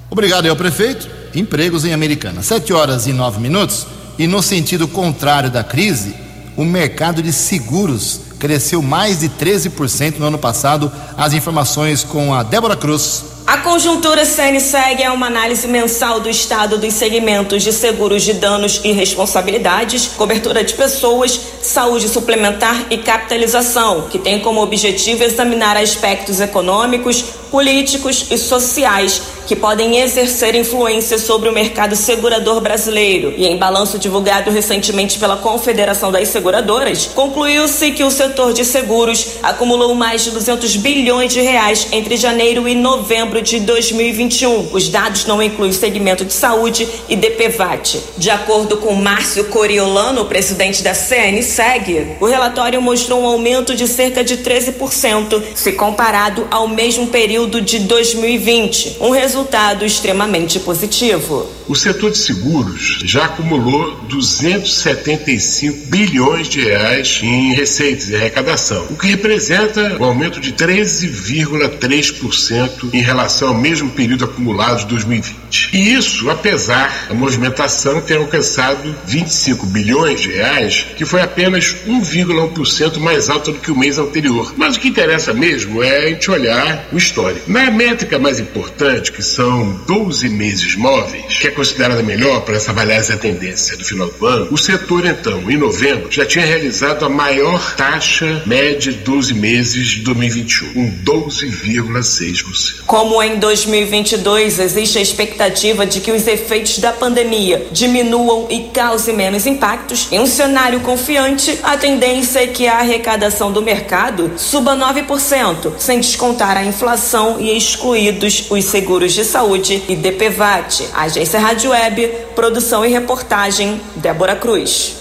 Obrigado, 0.10 0.48
ao 0.48 0.56
prefeito. 0.56 1.10
Empregos 1.34 1.84
em 1.84 1.94
Americana. 1.94 2.44
Sete 2.44 2.72
horas 2.72 3.08
e 3.08 3.14
nove 3.14 3.40
minutos. 3.40 3.88
E 4.20 4.28
no 4.28 4.42
sentido 4.42 4.88
contrário 4.88 5.50
da 5.50 5.64
crise, 5.64 6.16
o 6.60 6.66
mercado 6.66 7.24
de 7.24 7.32
seguros 7.32 8.20
cresceu 8.38 8.82
mais 8.82 9.22
de 9.22 9.30
13% 9.30 10.18
no 10.18 10.26
ano 10.26 10.38
passado. 10.38 10.92
As 11.16 11.32
informações 11.32 12.04
com 12.04 12.34
a 12.34 12.44
Débora 12.44 12.76
Cruz. 12.76 13.24
A 13.48 13.60
conjuntura 13.60 14.26
CN 14.26 14.60
segue 14.60 15.02
é 15.02 15.10
uma 15.10 15.28
análise 15.28 15.66
mensal 15.70 16.20
do 16.20 16.30
estado 16.30 16.78
dos 16.78 16.94
segmentos 16.94 17.64
de 17.64 17.72
seguros 17.72 18.24
de 18.24 18.34
danos 18.34 18.82
e 18.84 18.92
responsabilidades, 18.92 20.08
cobertura 20.18 20.62
de 20.62 20.74
pessoas, 20.74 21.40
saúde 21.64 22.10
suplementar 22.10 22.88
e 22.90 22.98
capitalização, 22.98 24.10
que 24.10 24.20
tem 24.20 24.42
como 24.42 24.62
objetivo 24.62 25.24
examinar 25.24 25.78
aspectos 25.78 26.42
econômicos, 26.42 27.22
políticos 27.50 28.28
e 28.30 28.38
sociais 28.38 29.22
que 29.50 29.56
podem 29.56 29.98
exercer 29.98 30.54
influência 30.54 31.18
sobre 31.18 31.50
o 31.50 31.52
mercado 31.52 31.96
segurador 31.96 32.62
brasileiro. 32.62 33.34
E 33.36 33.48
em 33.48 33.58
balanço 33.58 33.98
divulgado 33.98 34.52
recentemente 34.52 35.18
pela 35.18 35.38
Confederação 35.38 36.12
das 36.12 36.28
Seguradoras, 36.28 37.08
concluiu-se 37.16 37.90
que 37.90 38.04
o 38.04 38.12
setor 38.12 38.54
de 38.54 38.64
seguros 38.64 39.38
acumulou 39.42 39.96
mais 39.96 40.24
de 40.24 40.30
200 40.30 40.76
bilhões 40.76 41.34
de 41.34 41.42
reais 41.42 41.88
entre 41.92 42.16
janeiro 42.16 42.68
e 42.68 42.76
novembro 42.76 43.42
de 43.42 43.60
2021. 43.62 44.70
Os 44.72 44.88
dados 44.88 45.26
não 45.26 45.42
incluem 45.42 45.72
o 45.72 45.74
segmento 45.74 46.24
de 46.24 46.34
saúde 46.34 46.88
e 47.10 47.16
DPVAT. 47.16 48.04
De 48.20 48.30
acordo 48.30 48.78
com 48.78 48.94
Márcio 48.94 49.46
Coriolano, 49.46 50.26
presidente 50.26 50.84
da 50.84 50.94
CNSEG, 50.94 52.18
o 52.20 52.28
relatório 52.28 52.80
mostrou 52.80 53.22
um 53.22 53.26
aumento 53.26 53.76
de 53.76 53.88
cerca 53.88 54.24
de 54.24 54.38
13% 54.38 55.42
se 55.56 55.72
comparado 55.72 56.48
ao 56.52 56.68
mesmo 56.68 57.08
período 57.08 57.60
de 57.60 57.80
2020. 57.80 58.98
Um 59.00 59.10
resultado 59.10 59.39
resultado 59.40 59.86
extremamente 59.86 60.60
positivo. 60.60 61.59
O 61.70 61.76
setor 61.76 62.10
de 62.10 62.18
seguros 62.18 62.98
já 63.06 63.26
acumulou 63.26 63.96
275 64.10 65.86
bilhões 65.86 66.50
de 66.50 66.62
reais 66.62 67.20
em 67.22 67.54
receitas 67.54 68.10
e 68.10 68.16
arrecadação, 68.16 68.88
o 68.90 68.96
que 68.96 69.06
representa 69.06 69.96
um 70.00 70.04
aumento 70.04 70.40
de 70.40 70.52
13,3% 70.54 72.90
em 72.92 73.04
relação 73.04 73.50
ao 73.50 73.54
mesmo 73.54 73.92
período 73.92 74.26
acumulado 74.26 74.80
de 74.80 74.88
2020. 74.88 75.70
E 75.72 75.94
isso, 75.94 76.28
apesar 76.32 77.06
da 77.08 77.14
movimentação 77.14 78.02
ter 78.02 78.18
alcançado 78.18 78.96
25 79.06 79.68
bilhões 79.68 80.22
de 80.22 80.32
reais, 80.32 80.88
que 80.98 81.06
foi 81.06 81.22
apenas 81.22 81.76
1,1% 81.88 82.98
mais 82.98 83.30
alta 83.30 83.52
do 83.52 83.60
que 83.60 83.70
o 83.70 83.78
mês 83.78 84.00
anterior. 84.00 84.56
Mas 84.58 84.76
o 84.76 84.80
que 84.80 84.88
interessa 84.88 85.36
mesmo 85.36 85.84
é 85.84 85.98
a 85.98 86.10
gente 86.10 86.32
olhar 86.32 86.88
o 86.92 86.98
histórico. 86.98 87.48
Na 87.48 87.70
métrica 87.70 88.18
mais 88.18 88.40
importante, 88.40 89.12
que 89.12 89.22
são 89.22 89.80
12 89.86 90.30
meses 90.30 90.76
móveis, 90.76 91.38
que 91.38 91.48
é 91.48 91.59
considerada 91.60 92.02
melhor 92.02 92.40
para 92.46 92.56
essa 92.56 92.72
avaliar 92.72 93.00
essa 93.00 93.18
tendência 93.18 93.76
do 93.76 93.84
final 93.84 94.08
do 94.08 94.26
ano, 94.26 94.48
o 94.50 94.58
setor, 94.58 95.06
então, 95.06 95.52
em 95.52 95.58
novembro, 95.58 96.10
já 96.10 96.26
tinha 96.26 96.46
realizado 96.46 97.04
a 97.04 97.10
maior 97.10 97.76
taxa 97.76 98.44
média 98.46 98.94
de 98.94 99.00
12 99.00 99.34
meses 99.34 99.88
de 99.88 100.00
2021, 100.04 100.74
com 100.74 100.92
12,6%. 101.04 102.86
Como 102.86 103.22
em 103.22 103.38
2022 103.40 104.58
existe 104.58 105.00
a 105.00 105.02
expectativa 105.02 105.86
de 105.86 106.00
que 106.00 106.14
os 106.14 106.26
efeitos 106.28 106.80
da 106.80 106.94
pandemia 106.94 107.68
diminuam 107.74 108.48
e 108.50 108.70
causem 108.74 109.14
menos 109.14 109.46
impactos, 109.46 110.08
em 110.14 110.20
um 110.20 110.26
cenário 110.26 110.80
confiante, 110.80 111.60
a 111.62 111.76
tendência 111.76 112.40
é 112.40 112.48
que 112.48 112.70
a 112.70 112.78
arrecadação 112.78 113.52
do 113.52 113.62
mercado 113.62 114.32
suba 114.38 114.78
9%, 114.78 115.74
sem 115.78 116.00
descontar 116.00 116.56
a 116.56 116.64
inflação 116.64 117.36
e 117.38 117.58
excluídos 117.58 118.48
os 118.50 118.64
seguros 118.64 119.12
de 119.12 119.26
saúde 119.26 119.84
e 119.90 119.96
DPVAT. 119.98 120.88
Agência 120.94 121.49
Rádio 121.50 121.72
Web, 121.72 122.08
produção 122.36 122.86
e 122.86 122.90
reportagem, 122.90 123.82
Débora 123.96 124.36
Cruz. 124.36 124.96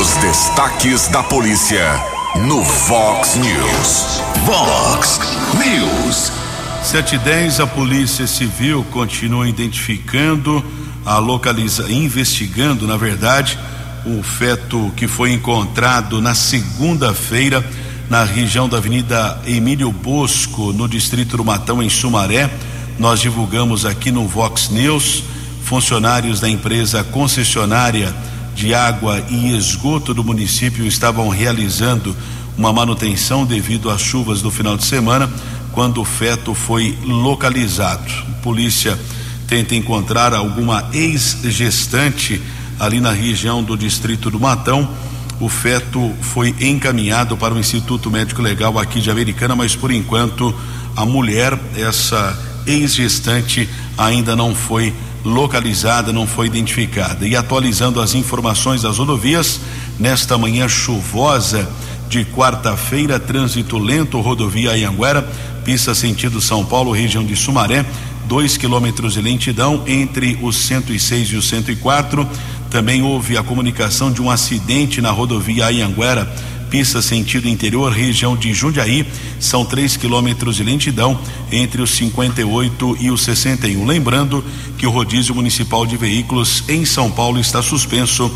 Os 0.00 0.08
destaques 0.14 1.06
da 1.08 1.22
polícia 1.22 1.84
no 2.46 2.62
Vox 2.62 3.34
News. 3.34 4.22
Vox 4.46 5.20
News. 5.52 6.32
710, 6.82 7.60
a 7.60 7.66
Polícia 7.66 8.26
Civil 8.26 8.86
continua 8.90 9.46
identificando, 9.46 10.64
a 11.04 11.18
localiza, 11.18 11.92
investigando, 11.92 12.86
na 12.86 12.96
verdade, 12.96 13.58
o 14.06 14.22
feto 14.22 14.90
que 14.96 15.06
foi 15.06 15.32
encontrado 15.32 16.22
na 16.22 16.34
segunda-feira 16.34 17.62
na 18.08 18.24
região 18.24 18.66
da 18.66 18.78
Avenida 18.78 19.38
Emílio 19.46 19.92
Bosco, 19.92 20.72
no 20.72 20.88
distrito 20.88 21.36
do 21.36 21.44
Matão, 21.44 21.82
em 21.82 21.90
Sumaré. 21.90 22.48
Nós 22.98 23.20
divulgamos 23.20 23.84
aqui 23.84 24.10
no 24.10 24.26
Vox 24.26 24.70
News. 24.70 25.33
Funcionários 25.64 26.40
da 26.40 26.48
empresa 26.48 27.02
concessionária 27.02 28.14
de 28.54 28.74
água 28.74 29.24
e 29.30 29.56
esgoto 29.56 30.12
do 30.12 30.22
município 30.22 30.86
estavam 30.86 31.30
realizando 31.30 32.14
uma 32.56 32.70
manutenção 32.70 33.46
devido 33.46 33.88
às 33.88 34.02
chuvas 34.02 34.42
do 34.42 34.50
final 34.50 34.76
de 34.76 34.84
semana, 34.84 35.28
quando 35.72 36.02
o 36.02 36.04
feto 36.04 36.54
foi 36.54 36.96
localizado. 37.02 38.12
A 38.28 38.42
polícia 38.42 38.98
tenta 39.48 39.74
encontrar 39.74 40.34
alguma 40.34 40.86
ex-gestante 40.92 42.42
ali 42.78 43.00
na 43.00 43.12
região 43.12 43.62
do 43.62 43.74
distrito 43.74 44.30
do 44.30 44.38
Matão. 44.38 44.86
O 45.40 45.48
feto 45.48 46.12
foi 46.20 46.54
encaminhado 46.60 47.38
para 47.38 47.54
o 47.54 47.58
Instituto 47.58 48.10
Médico 48.10 48.42
Legal 48.42 48.78
aqui 48.78 49.00
de 49.00 49.10
Americana, 49.10 49.56
mas 49.56 49.74
por 49.74 49.90
enquanto 49.90 50.54
a 50.94 51.06
mulher, 51.06 51.58
essa 51.74 52.38
ex-gestante, 52.66 53.66
ainda 53.96 54.36
não 54.36 54.54
foi 54.54 54.92
localizada, 55.24 56.12
não 56.12 56.26
foi 56.26 56.46
identificada. 56.46 57.26
E 57.26 57.34
atualizando 57.34 58.00
as 58.00 58.14
informações 58.14 58.82
das 58.82 58.98
rodovias, 58.98 59.60
nesta 59.98 60.36
manhã 60.36 60.68
chuvosa 60.68 61.68
de 62.08 62.24
quarta-feira, 62.24 63.18
trânsito 63.18 63.78
lento, 63.78 64.20
rodovia 64.20 64.72
Anhanguera, 64.72 65.22
pista 65.64 65.94
sentido 65.94 66.40
São 66.40 66.64
Paulo, 66.64 66.92
região 66.92 67.24
de 67.24 67.34
Sumaré, 67.34 67.84
dois 68.26 68.56
quilômetros 68.56 69.14
de 69.14 69.22
lentidão 69.22 69.82
entre 69.86 70.38
os 70.42 70.56
106 70.56 71.28
e 71.28 71.36
o 71.36 71.42
104. 71.42 72.28
Também 72.70 73.02
houve 73.02 73.36
a 73.36 73.42
comunicação 73.42 74.12
de 74.12 74.20
um 74.20 74.30
acidente 74.30 75.00
na 75.00 75.10
rodovia 75.10 75.68
Anhanguera, 75.68 76.30
pista 76.74 77.00
sentido 77.00 77.48
interior, 77.48 77.92
região 77.92 78.36
de 78.36 78.52
Jundiaí, 78.52 79.06
são 79.38 79.64
três 79.64 79.96
quilômetros 79.96 80.56
de 80.56 80.64
lentidão 80.64 81.16
entre 81.52 81.80
os 81.80 81.90
58 81.90 82.96
e 82.98 83.12
os 83.12 83.22
61. 83.22 83.86
Lembrando 83.86 84.44
que 84.76 84.84
o 84.84 84.90
rodízio 84.90 85.36
municipal 85.36 85.86
de 85.86 85.96
veículos 85.96 86.64
em 86.68 86.84
São 86.84 87.12
Paulo 87.12 87.38
está 87.38 87.62
suspenso, 87.62 88.28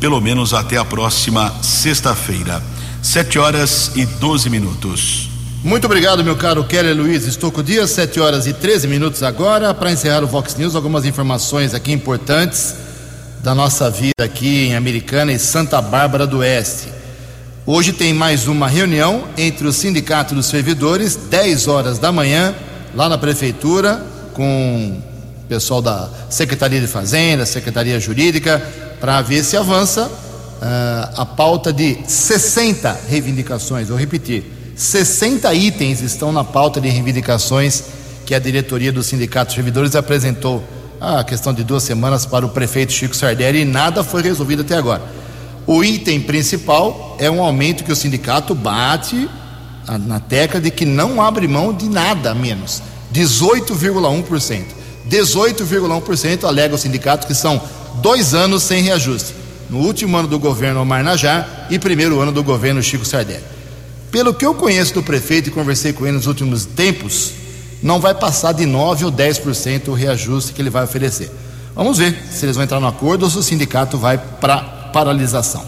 pelo 0.00 0.20
menos 0.20 0.52
até 0.52 0.76
a 0.76 0.84
próxima 0.84 1.54
sexta-feira. 1.62 2.60
Sete 3.00 3.38
horas 3.38 3.92
e 3.94 4.04
12 4.04 4.50
minutos. 4.50 5.30
Muito 5.62 5.84
obrigado, 5.84 6.24
meu 6.24 6.34
caro 6.34 6.64
Kelly 6.64 6.92
Luiz 6.94 7.24
Estouco 7.28 7.62
Dias, 7.62 7.90
7 7.90 8.18
horas 8.18 8.48
e 8.48 8.52
13 8.52 8.88
minutos 8.88 9.22
agora. 9.22 9.72
Para 9.72 9.92
encerrar 9.92 10.24
o 10.24 10.26
Vox 10.26 10.56
News, 10.56 10.74
algumas 10.74 11.04
informações 11.04 11.74
aqui 11.74 11.92
importantes 11.92 12.74
da 13.40 13.54
nossa 13.54 13.88
vida 13.88 14.24
aqui 14.24 14.66
em 14.66 14.74
Americana 14.74 15.32
e 15.32 15.38
Santa 15.38 15.80
Bárbara 15.80 16.26
do 16.26 16.38
Oeste. 16.38 17.03
Hoje 17.66 17.94
tem 17.94 18.12
mais 18.12 18.46
uma 18.46 18.68
reunião 18.68 19.24
entre 19.38 19.66
o 19.66 19.72
Sindicato 19.72 20.34
dos 20.34 20.44
Servidores, 20.44 21.16
10 21.16 21.66
horas 21.66 21.98
da 21.98 22.12
manhã, 22.12 22.54
lá 22.94 23.08
na 23.08 23.16
Prefeitura, 23.16 24.04
com 24.34 25.00
o 25.42 25.48
pessoal 25.48 25.80
da 25.80 26.10
Secretaria 26.28 26.78
de 26.78 26.86
Fazenda, 26.86 27.46
Secretaria 27.46 27.98
Jurídica, 27.98 28.62
para 29.00 29.22
ver 29.22 29.42
se 29.42 29.56
avança 29.56 30.08
uh, 30.08 31.20
a 31.22 31.24
pauta 31.24 31.72
de 31.72 31.96
60 32.06 33.00
reivindicações. 33.08 33.88
Vou 33.88 33.96
repetir: 33.96 34.44
60 34.76 35.54
itens 35.54 36.02
estão 36.02 36.30
na 36.30 36.44
pauta 36.44 36.82
de 36.82 36.90
reivindicações 36.90 37.84
que 38.26 38.34
a 38.34 38.38
diretoria 38.38 38.92
do 38.92 39.02
Sindicato 39.02 39.46
dos 39.46 39.54
Servidores 39.54 39.96
apresentou 39.96 40.62
a 41.00 41.24
questão 41.24 41.54
de 41.54 41.64
duas 41.64 41.82
semanas 41.82 42.26
para 42.26 42.44
o 42.44 42.50
prefeito 42.50 42.92
Chico 42.92 43.16
Sardelli 43.16 43.62
e 43.62 43.64
nada 43.64 44.04
foi 44.04 44.20
resolvido 44.20 44.60
até 44.60 44.76
agora. 44.76 45.23
O 45.66 45.82
item 45.82 46.20
principal 46.20 47.16
é 47.18 47.30
um 47.30 47.42
aumento 47.42 47.84
que 47.84 47.92
o 47.92 47.96
sindicato 47.96 48.54
bate 48.54 49.28
na 50.06 50.20
tecla 50.20 50.60
de 50.60 50.70
que 50.70 50.84
não 50.84 51.20
abre 51.20 51.46
mão 51.46 51.72
de 51.72 51.88
nada 51.88 52.34
menos, 52.34 52.82
18,1%. 53.12 54.64
18,1% 55.08 56.44
alega 56.44 56.74
o 56.74 56.78
sindicato 56.78 57.26
que 57.26 57.34
são 57.34 57.60
dois 57.96 58.34
anos 58.34 58.62
sem 58.62 58.82
reajuste. 58.82 59.34
No 59.68 59.78
último 59.78 60.16
ano 60.16 60.28
do 60.28 60.38
governo 60.38 60.80
Omar 60.80 61.02
Najar 61.02 61.66
e 61.70 61.78
primeiro 61.78 62.20
ano 62.20 62.32
do 62.32 62.42
governo 62.42 62.82
Chico 62.82 63.04
Sardelli. 63.04 63.44
Pelo 64.10 64.34
que 64.34 64.46
eu 64.46 64.54
conheço 64.54 64.94
do 64.94 65.02
prefeito 65.02 65.48
e 65.48 65.52
conversei 65.52 65.92
com 65.92 66.06
ele 66.06 66.16
nos 66.16 66.26
últimos 66.26 66.64
tempos, 66.64 67.32
não 67.82 68.00
vai 68.00 68.14
passar 68.14 68.52
de 68.52 68.64
9 68.64 69.06
ou 69.06 69.12
10% 69.12 69.88
o 69.88 69.92
reajuste 69.92 70.52
que 70.52 70.62
ele 70.62 70.70
vai 70.70 70.84
oferecer. 70.84 71.30
Vamos 71.74 71.98
ver 71.98 72.16
se 72.30 72.44
eles 72.44 72.54
vão 72.54 72.64
entrar 72.64 72.78
no 72.78 72.86
acordo 72.86 73.24
ou 73.24 73.30
se 73.30 73.38
o 73.38 73.42
sindicato 73.42 73.98
vai 73.98 74.16
para 74.16 74.73
paralisação. 74.94 75.64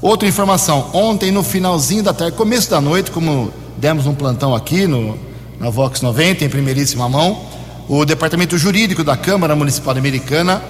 Outra 0.00 0.28
informação: 0.28 0.88
ontem, 0.92 1.32
no 1.32 1.42
finalzinho 1.42 2.04
da 2.04 2.14
tarde, 2.14 2.36
começo 2.36 2.70
da 2.70 2.80
noite, 2.80 3.10
como 3.10 3.52
demos 3.76 4.06
um 4.06 4.14
plantão 4.14 4.54
aqui 4.54 4.86
no, 4.86 5.18
na 5.58 5.68
Vox 5.68 6.00
90, 6.00 6.44
em 6.44 6.48
primeiríssima 6.48 7.08
mão, 7.08 7.44
o 7.88 8.04
Departamento 8.04 8.56
Jurídico 8.56 9.02
da 9.02 9.16
Câmara 9.16 9.56
Municipal 9.56 9.96
Americana 9.96 10.62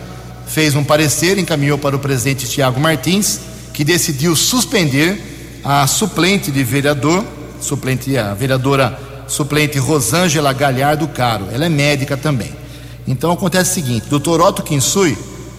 fez 0.47 0.75
um 0.75 0.83
parecer, 0.83 1.39
encaminhou 1.39 1.77
para 1.77 1.95
o 1.95 1.99
presidente 1.99 2.49
Tiago 2.49 2.81
Martins, 2.81 3.41
que 3.75 3.85
decidiu 3.85 4.35
suspender 4.35 5.61
a 5.63 5.87
suplente 5.87 6.51
de 6.51 6.65
vereador, 6.65 7.23
suplente, 7.61 8.17
a 8.17 8.33
vereadora 8.33 8.99
suplente 9.29 9.79
Rosângela 9.79 10.53
Galhardo 10.53 11.07
Caro. 11.09 11.47
Ela 11.53 11.67
é 11.67 11.69
médica 11.69 12.17
também. 12.17 12.53
Então 13.07 13.31
acontece 13.31 13.71
o 13.71 13.75
seguinte: 13.75 14.07
doutor 14.09 14.41
Otto 14.41 14.63
Kinsui, 14.63 15.17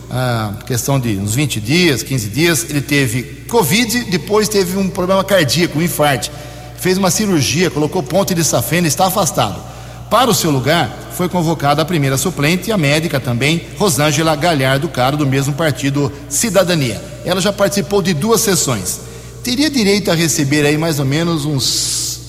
a 0.09 0.53
questão 0.65 0.99
de 0.99 1.17
uns 1.17 1.35
20 1.35 1.59
dias, 1.59 2.03
15 2.03 2.29
dias, 2.29 2.65
ele 2.69 2.81
teve 2.81 3.23
Covid, 3.49 4.05
depois 4.05 4.47
teve 4.47 4.77
um 4.77 4.89
problema 4.89 5.23
cardíaco, 5.23 5.79
um 5.79 5.81
infarto. 5.81 6.31
Fez 6.77 6.97
uma 6.97 7.09
cirurgia, 7.09 7.69
colocou 7.69 8.03
ponte 8.03 8.33
de 8.33 8.43
safena, 8.43 8.87
está 8.87 9.07
afastado. 9.07 9.61
Para 10.09 10.29
o 10.29 10.33
seu 10.33 10.51
lugar, 10.51 10.95
foi 11.13 11.27
convocada 11.27 11.81
a 11.81 11.85
primeira 11.85 12.17
suplente, 12.17 12.71
a 12.71 12.77
médica 12.77 13.19
também, 13.19 13.65
Rosângela 13.77 14.35
Galhardo 14.35 14.87
Caro, 14.87 15.17
do 15.17 15.25
mesmo 15.25 15.53
partido 15.53 16.11
Cidadania. 16.29 17.01
Ela 17.25 17.41
já 17.41 17.51
participou 17.51 18.01
de 18.01 18.13
duas 18.13 18.41
sessões. 18.41 18.99
Teria 19.43 19.69
direito 19.69 20.11
a 20.11 20.13
receber 20.13 20.65
aí 20.65 20.77
mais 20.77 20.99
ou 20.99 21.05
menos 21.05 21.45
uns 21.45 22.19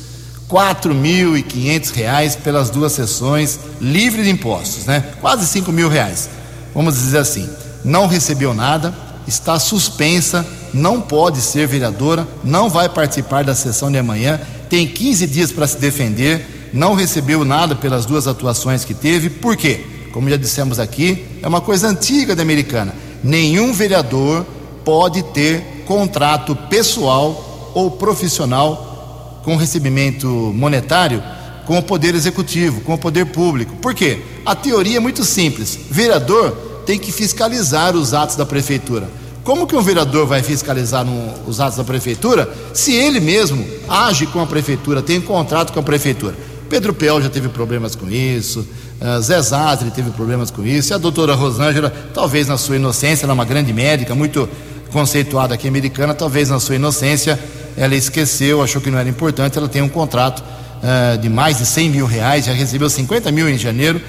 quinhentos 1.49 1.91
reais 1.91 2.37
pelas 2.37 2.71
duas 2.71 2.93
sessões, 2.93 3.59
livre 3.81 4.23
de 4.23 4.31
impostos, 4.31 4.87
né? 4.87 5.03
Quase 5.21 5.47
cinco 5.47 5.73
mil 5.73 5.89
reais. 5.89 6.29
Vamos 6.75 6.95
dizer 6.95 7.19
assim, 7.19 7.49
não 7.85 8.07
recebeu 8.07 8.55
nada, 8.55 8.95
está 9.27 9.59
suspensa, 9.59 10.47
não 10.73 11.01
pode 11.01 11.41
ser 11.41 11.67
vereadora, 11.67 12.27
não 12.43 12.69
vai 12.69 12.89
participar 12.89 13.45
da 13.45 13.55
sessão 13.55 13.91
de 13.91 13.99
amanhã, 13.99 14.41
tem 14.69 14.87
15 14.87 15.27
dias 15.27 15.53
para 15.53 15.67
se 15.67 15.79
defender, 15.79 16.71
não 16.73 16.95
recebeu 16.95 17.45
nada 17.45 17.75
pelas 17.75 18.07
duas 18.07 18.27
atuações 18.27 18.85
que 18.85 18.95
teve, 18.95 19.31
por 19.31 19.57
quê? 19.57 19.85
Como 20.13 20.31
já 20.31 20.37
dissemos 20.37 20.79
aqui, 20.79 21.25
é 21.43 21.49
uma 21.49 21.61
coisa 21.61 21.89
antiga 21.89 22.35
da 22.35 22.43
americana. 22.43 22.95
Nenhum 23.23 23.73
vereador 23.73 24.45
pode 24.85 25.23
ter 25.23 25.85
contrato 25.87 26.55
pessoal 26.55 27.73
ou 27.75 27.91
profissional 27.91 29.41
com 29.45 29.57
recebimento 29.57 30.27
monetário 30.27 31.23
com 31.67 31.79
o 31.79 31.83
poder 31.83 32.15
executivo, 32.15 32.81
com 32.83 32.95
o 32.95 32.99
poder 32.99 33.27
público. 33.27 33.77
Por 33.77 33.95
quê? 33.95 34.21
A 34.45 34.55
teoria 34.55 34.99
é 34.99 35.01
muito 35.01 35.25
simples. 35.25 35.79
Vereador 35.91 36.74
tem 36.85 36.99
que 36.99 37.13
fiscalizar 37.13 37.97
os 37.97 38.15
atos 38.15 38.37
da 38.37 38.47
prefeitura. 38.47 39.09
Como 39.43 39.67
que 39.67 39.77
um 39.77 39.83
vereador 39.83 40.27
vai 40.27 40.43
fiscalizar 40.43 41.05
no, 41.05 41.35
os 41.47 41.61
atos 41.61 41.77
da 41.77 41.85
prefeitura 41.85 42.49
se 42.73 42.95
ele 42.95 43.21
mesmo 43.21 43.67
age 43.89 44.27
com 44.27 44.41
a 44.41 44.47
prefeitura, 44.47 45.03
tem 45.03 45.19
um 45.19 45.23
contrato 45.23 45.73
com 45.73 45.81
a 45.81 45.83
prefeitura? 45.83 46.35
Pedro 46.69 46.95
Pel 46.95 47.21
já 47.21 47.29
teve 47.29 47.49
problemas 47.49 47.95
com 47.95 48.11
isso, 48.11 48.67
uh, 49.01 49.21
Zé 49.21 49.41
Zadri 49.43 49.91
teve 49.91 50.11
problemas 50.11 50.51
com 50.51 50.65
isso, 50.67 50.93
e 50.93 50.95
a 50.95 50.99
doutora 50.99 51.35
Rosângela, 51.35 51.93
talvez 52.13 52.49
na 52.49 52.57
sua 52.57 52.77
inocência, 52.77 53.27
ela 53.27 53.33
é 53.33 53.35
uma 53.35 53.45
grande 53.45 53.73
médica, 53.73 54.15
muito 54.15 54.49
conceituada 54.91 55.55
aqui 55.55 55.69
americana, 55.69 56.15
talvez 56.15 56.49
na 56.49 56.59
sua 56.59 56.77
inocência 56.77 57.39
ela 57.77 57.95
esqueceu, 57.95 58.63
achou 58.63 58.81
que 58.81 58.91
não 58.91 58.99
era 58.99 59.09
importante, 59.09 59.59
ela 59.59 59.69
tem 59.69 59.83
um 59.83 59.89
contrato 59.89 60.41
uh, 60.41 61.19
de 61.19 61.29
mais 61.29 61.59
de 61.59 61.67
100 61.67 61.91
mil 61.91 62.07
reais, 62.07 62.47
já 62.47 62.53
recebeu 62.53 62.89
50 62.89 63.31
mil 63.31 63.49
em 63.49 63.59
janeiro, 63.59 64.01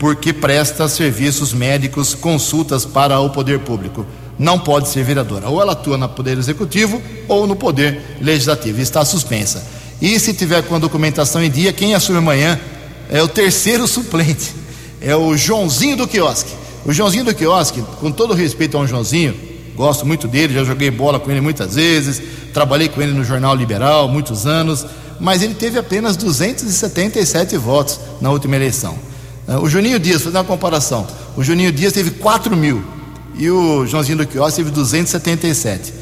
porque 0.00 0.32
presta 0.32 0.88
serviços 0.88 1.52
médicos, 1.52 2.14
consultas 2.14 2.86
para 2.86 3.20
o 3.20 3.28
poder 3.28 3.58
público. 3.58 4.06
Não 4.38 4.58
pode 4.58 4.88
ser 4.88 5.04
vereadora. 5.04 5.50
Ou 5.50 5.60
ela 5.60 5.72
atua 5.72 5.98
no 5.98 6.08
Poder 6.08 6.38
Executivo 6.38 7.02
ou 7.28 7.46
no 7.46 7.54
Poder 7.54 8.16
Legislativo. 8.18 8.80
Está 8.80 9.04
suspensa. 9.04 9.62
E 10.00 10.18
se 10.18 10.32
tiver 10.32 10.62
com 10.62 10.74
a 10.74 10.78
documentação 10.78 11.44
em 11.44 11.50
dia, 11.50 11.70
quem 11.70 11.94
assume 11.94 12.16
amanhã 12.16 12.58
é 13.10 13.22
o 13.22 13.28
terceiro 13.28 13.86
suplente. 13.86 14.54
É 15.02 15.14
o 15.14 15.36
Joãozinho 15.36 15.98
do 15.98 16.08
Quiosque. 16.08 16.50
O 16.86 16.94
Joãozinho 16.94 17.24
do 17.24 17.34
Quiosque, 17.34 17.84
com 18.00 18.10
todo 18.10 18.32
respeito 18.32 18.78
ao 18.78 18.86
Joãozinho, 18.86 19.36
gosto 19.76 20.06
muito 20.06 20.26
dele, 20.26 20.54
já 20.54 20.64
joguei 20.64 20.90
bola 20.90 21.20
com 21.20 21.30
ele 21.30 21.42
muitas 21.42 21.74
vezes, 21.74 22.22
trabalhei 22.54 22.88
com 22.88 23.02
ele 23.02 23.12
no 23.12 23.22
Jornal 23.22 23.54
Liberal 23.54 24.08
muitos 24.08 24.46
anos, 24.46 24.86
mas 25.20 25.42
ele 25.42 25.52
teve 25.52 25.78
apenas 25.78 26.16
277 26.16 27.58
votos 27.58 28.00
na 28.18 28.30
última 28.30 28.56
eleição. 28.56 29.09
O 29.58 29.68
Juninho 29.68 29.98
Dias, 29.98 30.22
fazer 30.22 30.36
uma 30.36 30.44
comparação, 30.44 31.06
o 31.36 31.42
Juninho 31.42 31.72
Dias 31.72 31.92
teve 31.92 32.12
4 32.12 32.56
mil 32.56 32.84
e 33.34 33.50
o 33.50 33.86
Joãozinho 33.86 34.18
do 34.18 34.26
Quiosque 34.26 34.56
teve 34.56 34.70
277. 34.70 35.94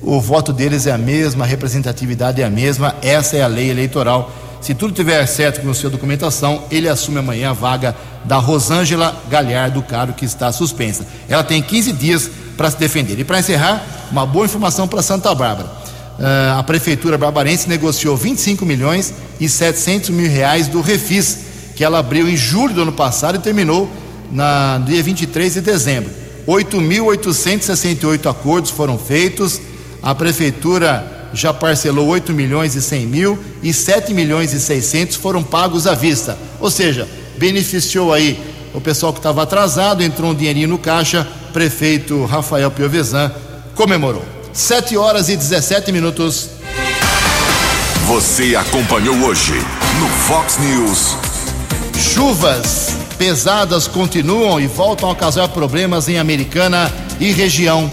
O 0.00 0.20
voto 0.20 0.52
deles 0.52 0.86
é 0.86 0.92
a 0.92 0.98
mesma, 0.98 1.44
a 1.44 1.46
representatividade 1.46 2.42
é 2.42 2.44
a 2.44 2.50
mesma, 2.50 2.94
essa 3.02 3.36
é 3.36 3.42
a 3.42 3.46
lei 3.46 3.70
eleitoral. 3.70 4.30
Se 4.60 4.74
tudo 4.74 4.92
tiver 4.92 5.24
certo 5.26 5.60
com 5.60 5.70
a 5.70 5.74
sua 5.74 5.90
documentação, 5.90 6.64
ele 6.70 6.88
assume 6.88 7.18
amanhã 7.18 7.50
a 7.50 7.52
vaga 7.52 7.96
da 8.24 8.36
Rosângela 8.36 9.20
Galhardo 9.28 9.82
Caro, 9.82 10.12
que 10.12 10.24
está 10.24 10.52
suspensa. 10.52 11.04
Ela 11.28 11.42
tem 11.42 11.60
15 11.60 11.92
dias 11.92 12.30
para 12.56 12.70
se 12.70 12.76
defender. 12.78 13.18
E 13.18 13.24
para 13.24 13.40
encerrar, 13.40 13.84
uma 14.10 14.24
boa 14.24 14.44
informação 14.44 14.86
para 14.86 15.02
Santa 15.02 15.34
Bárbara. 15.34 15.68
Uh, 16.18 16.58
a 16.58 16.62
prefeitura 16.62 17.18
barbarense 17.18 17.68
negociou 17.68 18.16
25 18.16 18.64
milhões 18.64 19.12
e 19.40 19.48
700 19.48 20.10
mil 20.10 20.30
reais 20.30 20.68
do 20.68 20.80
Refis, 20.80 21.38
que 21.74 21.84
ela 21.84 21.98
abriu 21.98 22.28
em 22.28 22.36
julho 22.36 22.74
do 22.74 22.82
ano 22.82 22.92
passado 22.92 23.36
e 23.36 23.38
terminou 23.38 23.90
na, 24.30 24.78
dia 24.78 25.02
23 25.02 25.54
de 25.54 25.60
dezembro. 25.60 26.10
8.868 26.46 28.30
acordos 28.30 28.70
foram 28.70 28.98
feitos, 28.98 29.60
a 30.02 30.14
prefeitura 30.14 31.30
já 31.32 31.52
parcelou 31.52 32.08
8 32.08 32.32
milhões 32.32 32.74
e 32.74 32.82
100 32.82 33.06
mil 33.06 33.38
e 33.62 33.72
7 33.72 34.12
milhões 34.12 34.52
e 34.52 34.60
600 34.60 35.16
foram 35.16 35.42
pagos 35.42 35.86
à 35.86 35.94
vista. 35.94 36.36
Ou 36.60 36.70
seja, 36.70 37.08
beneficiou 37.38 38.12
aí 38.12 38.38
o 38.74 38.80
pessoal 38.80 39.12
que 39.12 39.18
estava 39.18 39.42
atrasado, 39.42 40.02
entrou 40.02 40.30
um 40.30 40.34
dinheirinho 40.34 40.68
no 40.68 40.78
caixa, 40.78 41.26
prefeito 41.52 42.24
Rafael 42.24 42.70
Piovesan 42.70 43.30
comemorou. 43.74 44.24
7 44.52 44.96
horas 44.96 45.28
e 45.28 45.36
17 45.36 45.92
minutos. 45.92 46.50
Você 48.06 48.54
acompanhou 48.56 49.16
hoje 49.24 49.54
no 49.98 50.08
Fox 50.08 50.58
News. 50.58 51.31
Chuvas 51.98 52.96
pesadas 53.18 53.86
continuam 53.86 54.60
e 54.60 54.66
voltam 54.66 55.10
a 55.10 55.14
causar 55.14 55.48
problemas 55.48 56.08
em 56.08 56.18
Americana 56.18 56.92
e 57.20 57.30
região. 57.32 57.90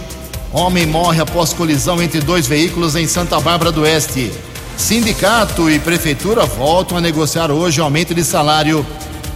Homem 0.52 0.86
morre 0.86 1.22
após 1.22 1.54
colisão 1.54 2.02
entre 2.02 2.20
dois 2.20 2.48
veículos 2.48 2.96
em 2.96 3.08
Santa 3.08 3.40
Bárbara 3.40 3.72
do 3.72 3.82
Oeste. 3.82 4.32
Sindicato 4.76 5.70
e 5.70 5.78
prefeitura 5.78 6.46
voltam 6.46 6.98
a 6.98 7.02
negociar 7.02 7.52
hoje 7.52 7.80
aumento 7.80 8.16
de 8.16 8.24
salário. 8.24 8.86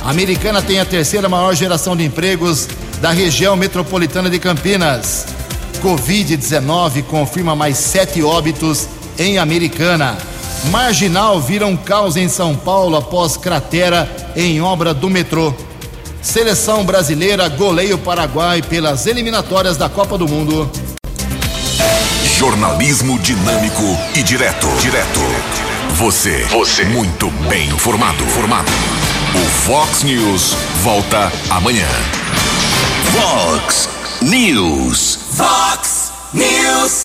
A 0.04 0.10
Americana 0.10 0.62
tem 0.62 0.80
a 0.80 0.86
terceira 0.86 1.30
maior 1.30 1.54
geração 1.54 1.96
de 1.96 2.04
empregos 2.04 2.68
da 3.00 3.12
região 3.12 3.56
metropolitana 3.56 4.30
de 4.30 4.40
Campinas. 4.40 5.28
Covid-19 5.84 7.04
confirma 7.04 7.56
mais 7.56 7.78
sete 7.78 8.24
óbitos 8.24 8.88
em 9.20 9.38
Americana. 9.38 10.18
Marginal 10.72 11.40
vira 11.42 11.68
um 11.68 11.76
caos 11.76 12.16
em 12.16 12.30
São 12.30 12.56
Paulo 12.56 12.96
após 12.96 13.36
cratera 13.36 14.10
em 14.36 14.62
obra 14.62 14.94
do 14.94 15.10
metrô. 15.10 15.54
Seleção 16.22 16.86
brasileira 16.86 17.50
goleia 17.50 17.96
o 17.96 18.00
Paraguai 18.00 18.62
pelas 18.62 19.06
eliminatórias 19.06 19.78
da 19.78 19.90
Copa 19.90 20.18
do 20.18 20.28
Mundo. 20.28 20.70
Jornalismo 22.38 23.20
dinâmico 23.20 23.84
e 24.16 24.24
direto. 24.24 24.68
Direto. 24.80 25.20
Você. 25.96 26.44
Você. 26.46 26.86
Muito 26.86 27.30
bem 27.50 27.70
informado. 27.70 28.26
Formado. 28.28 28.72
O 29.36 29.50
Fox 29.66 30.04
News 30.04 30.56
volta 30.82 31.32
amanhã. 31.50 31.88
Fox 33.12 33.90
News. 34.22 35.20
Fox 35.36 36.12
News. 36.34 37.02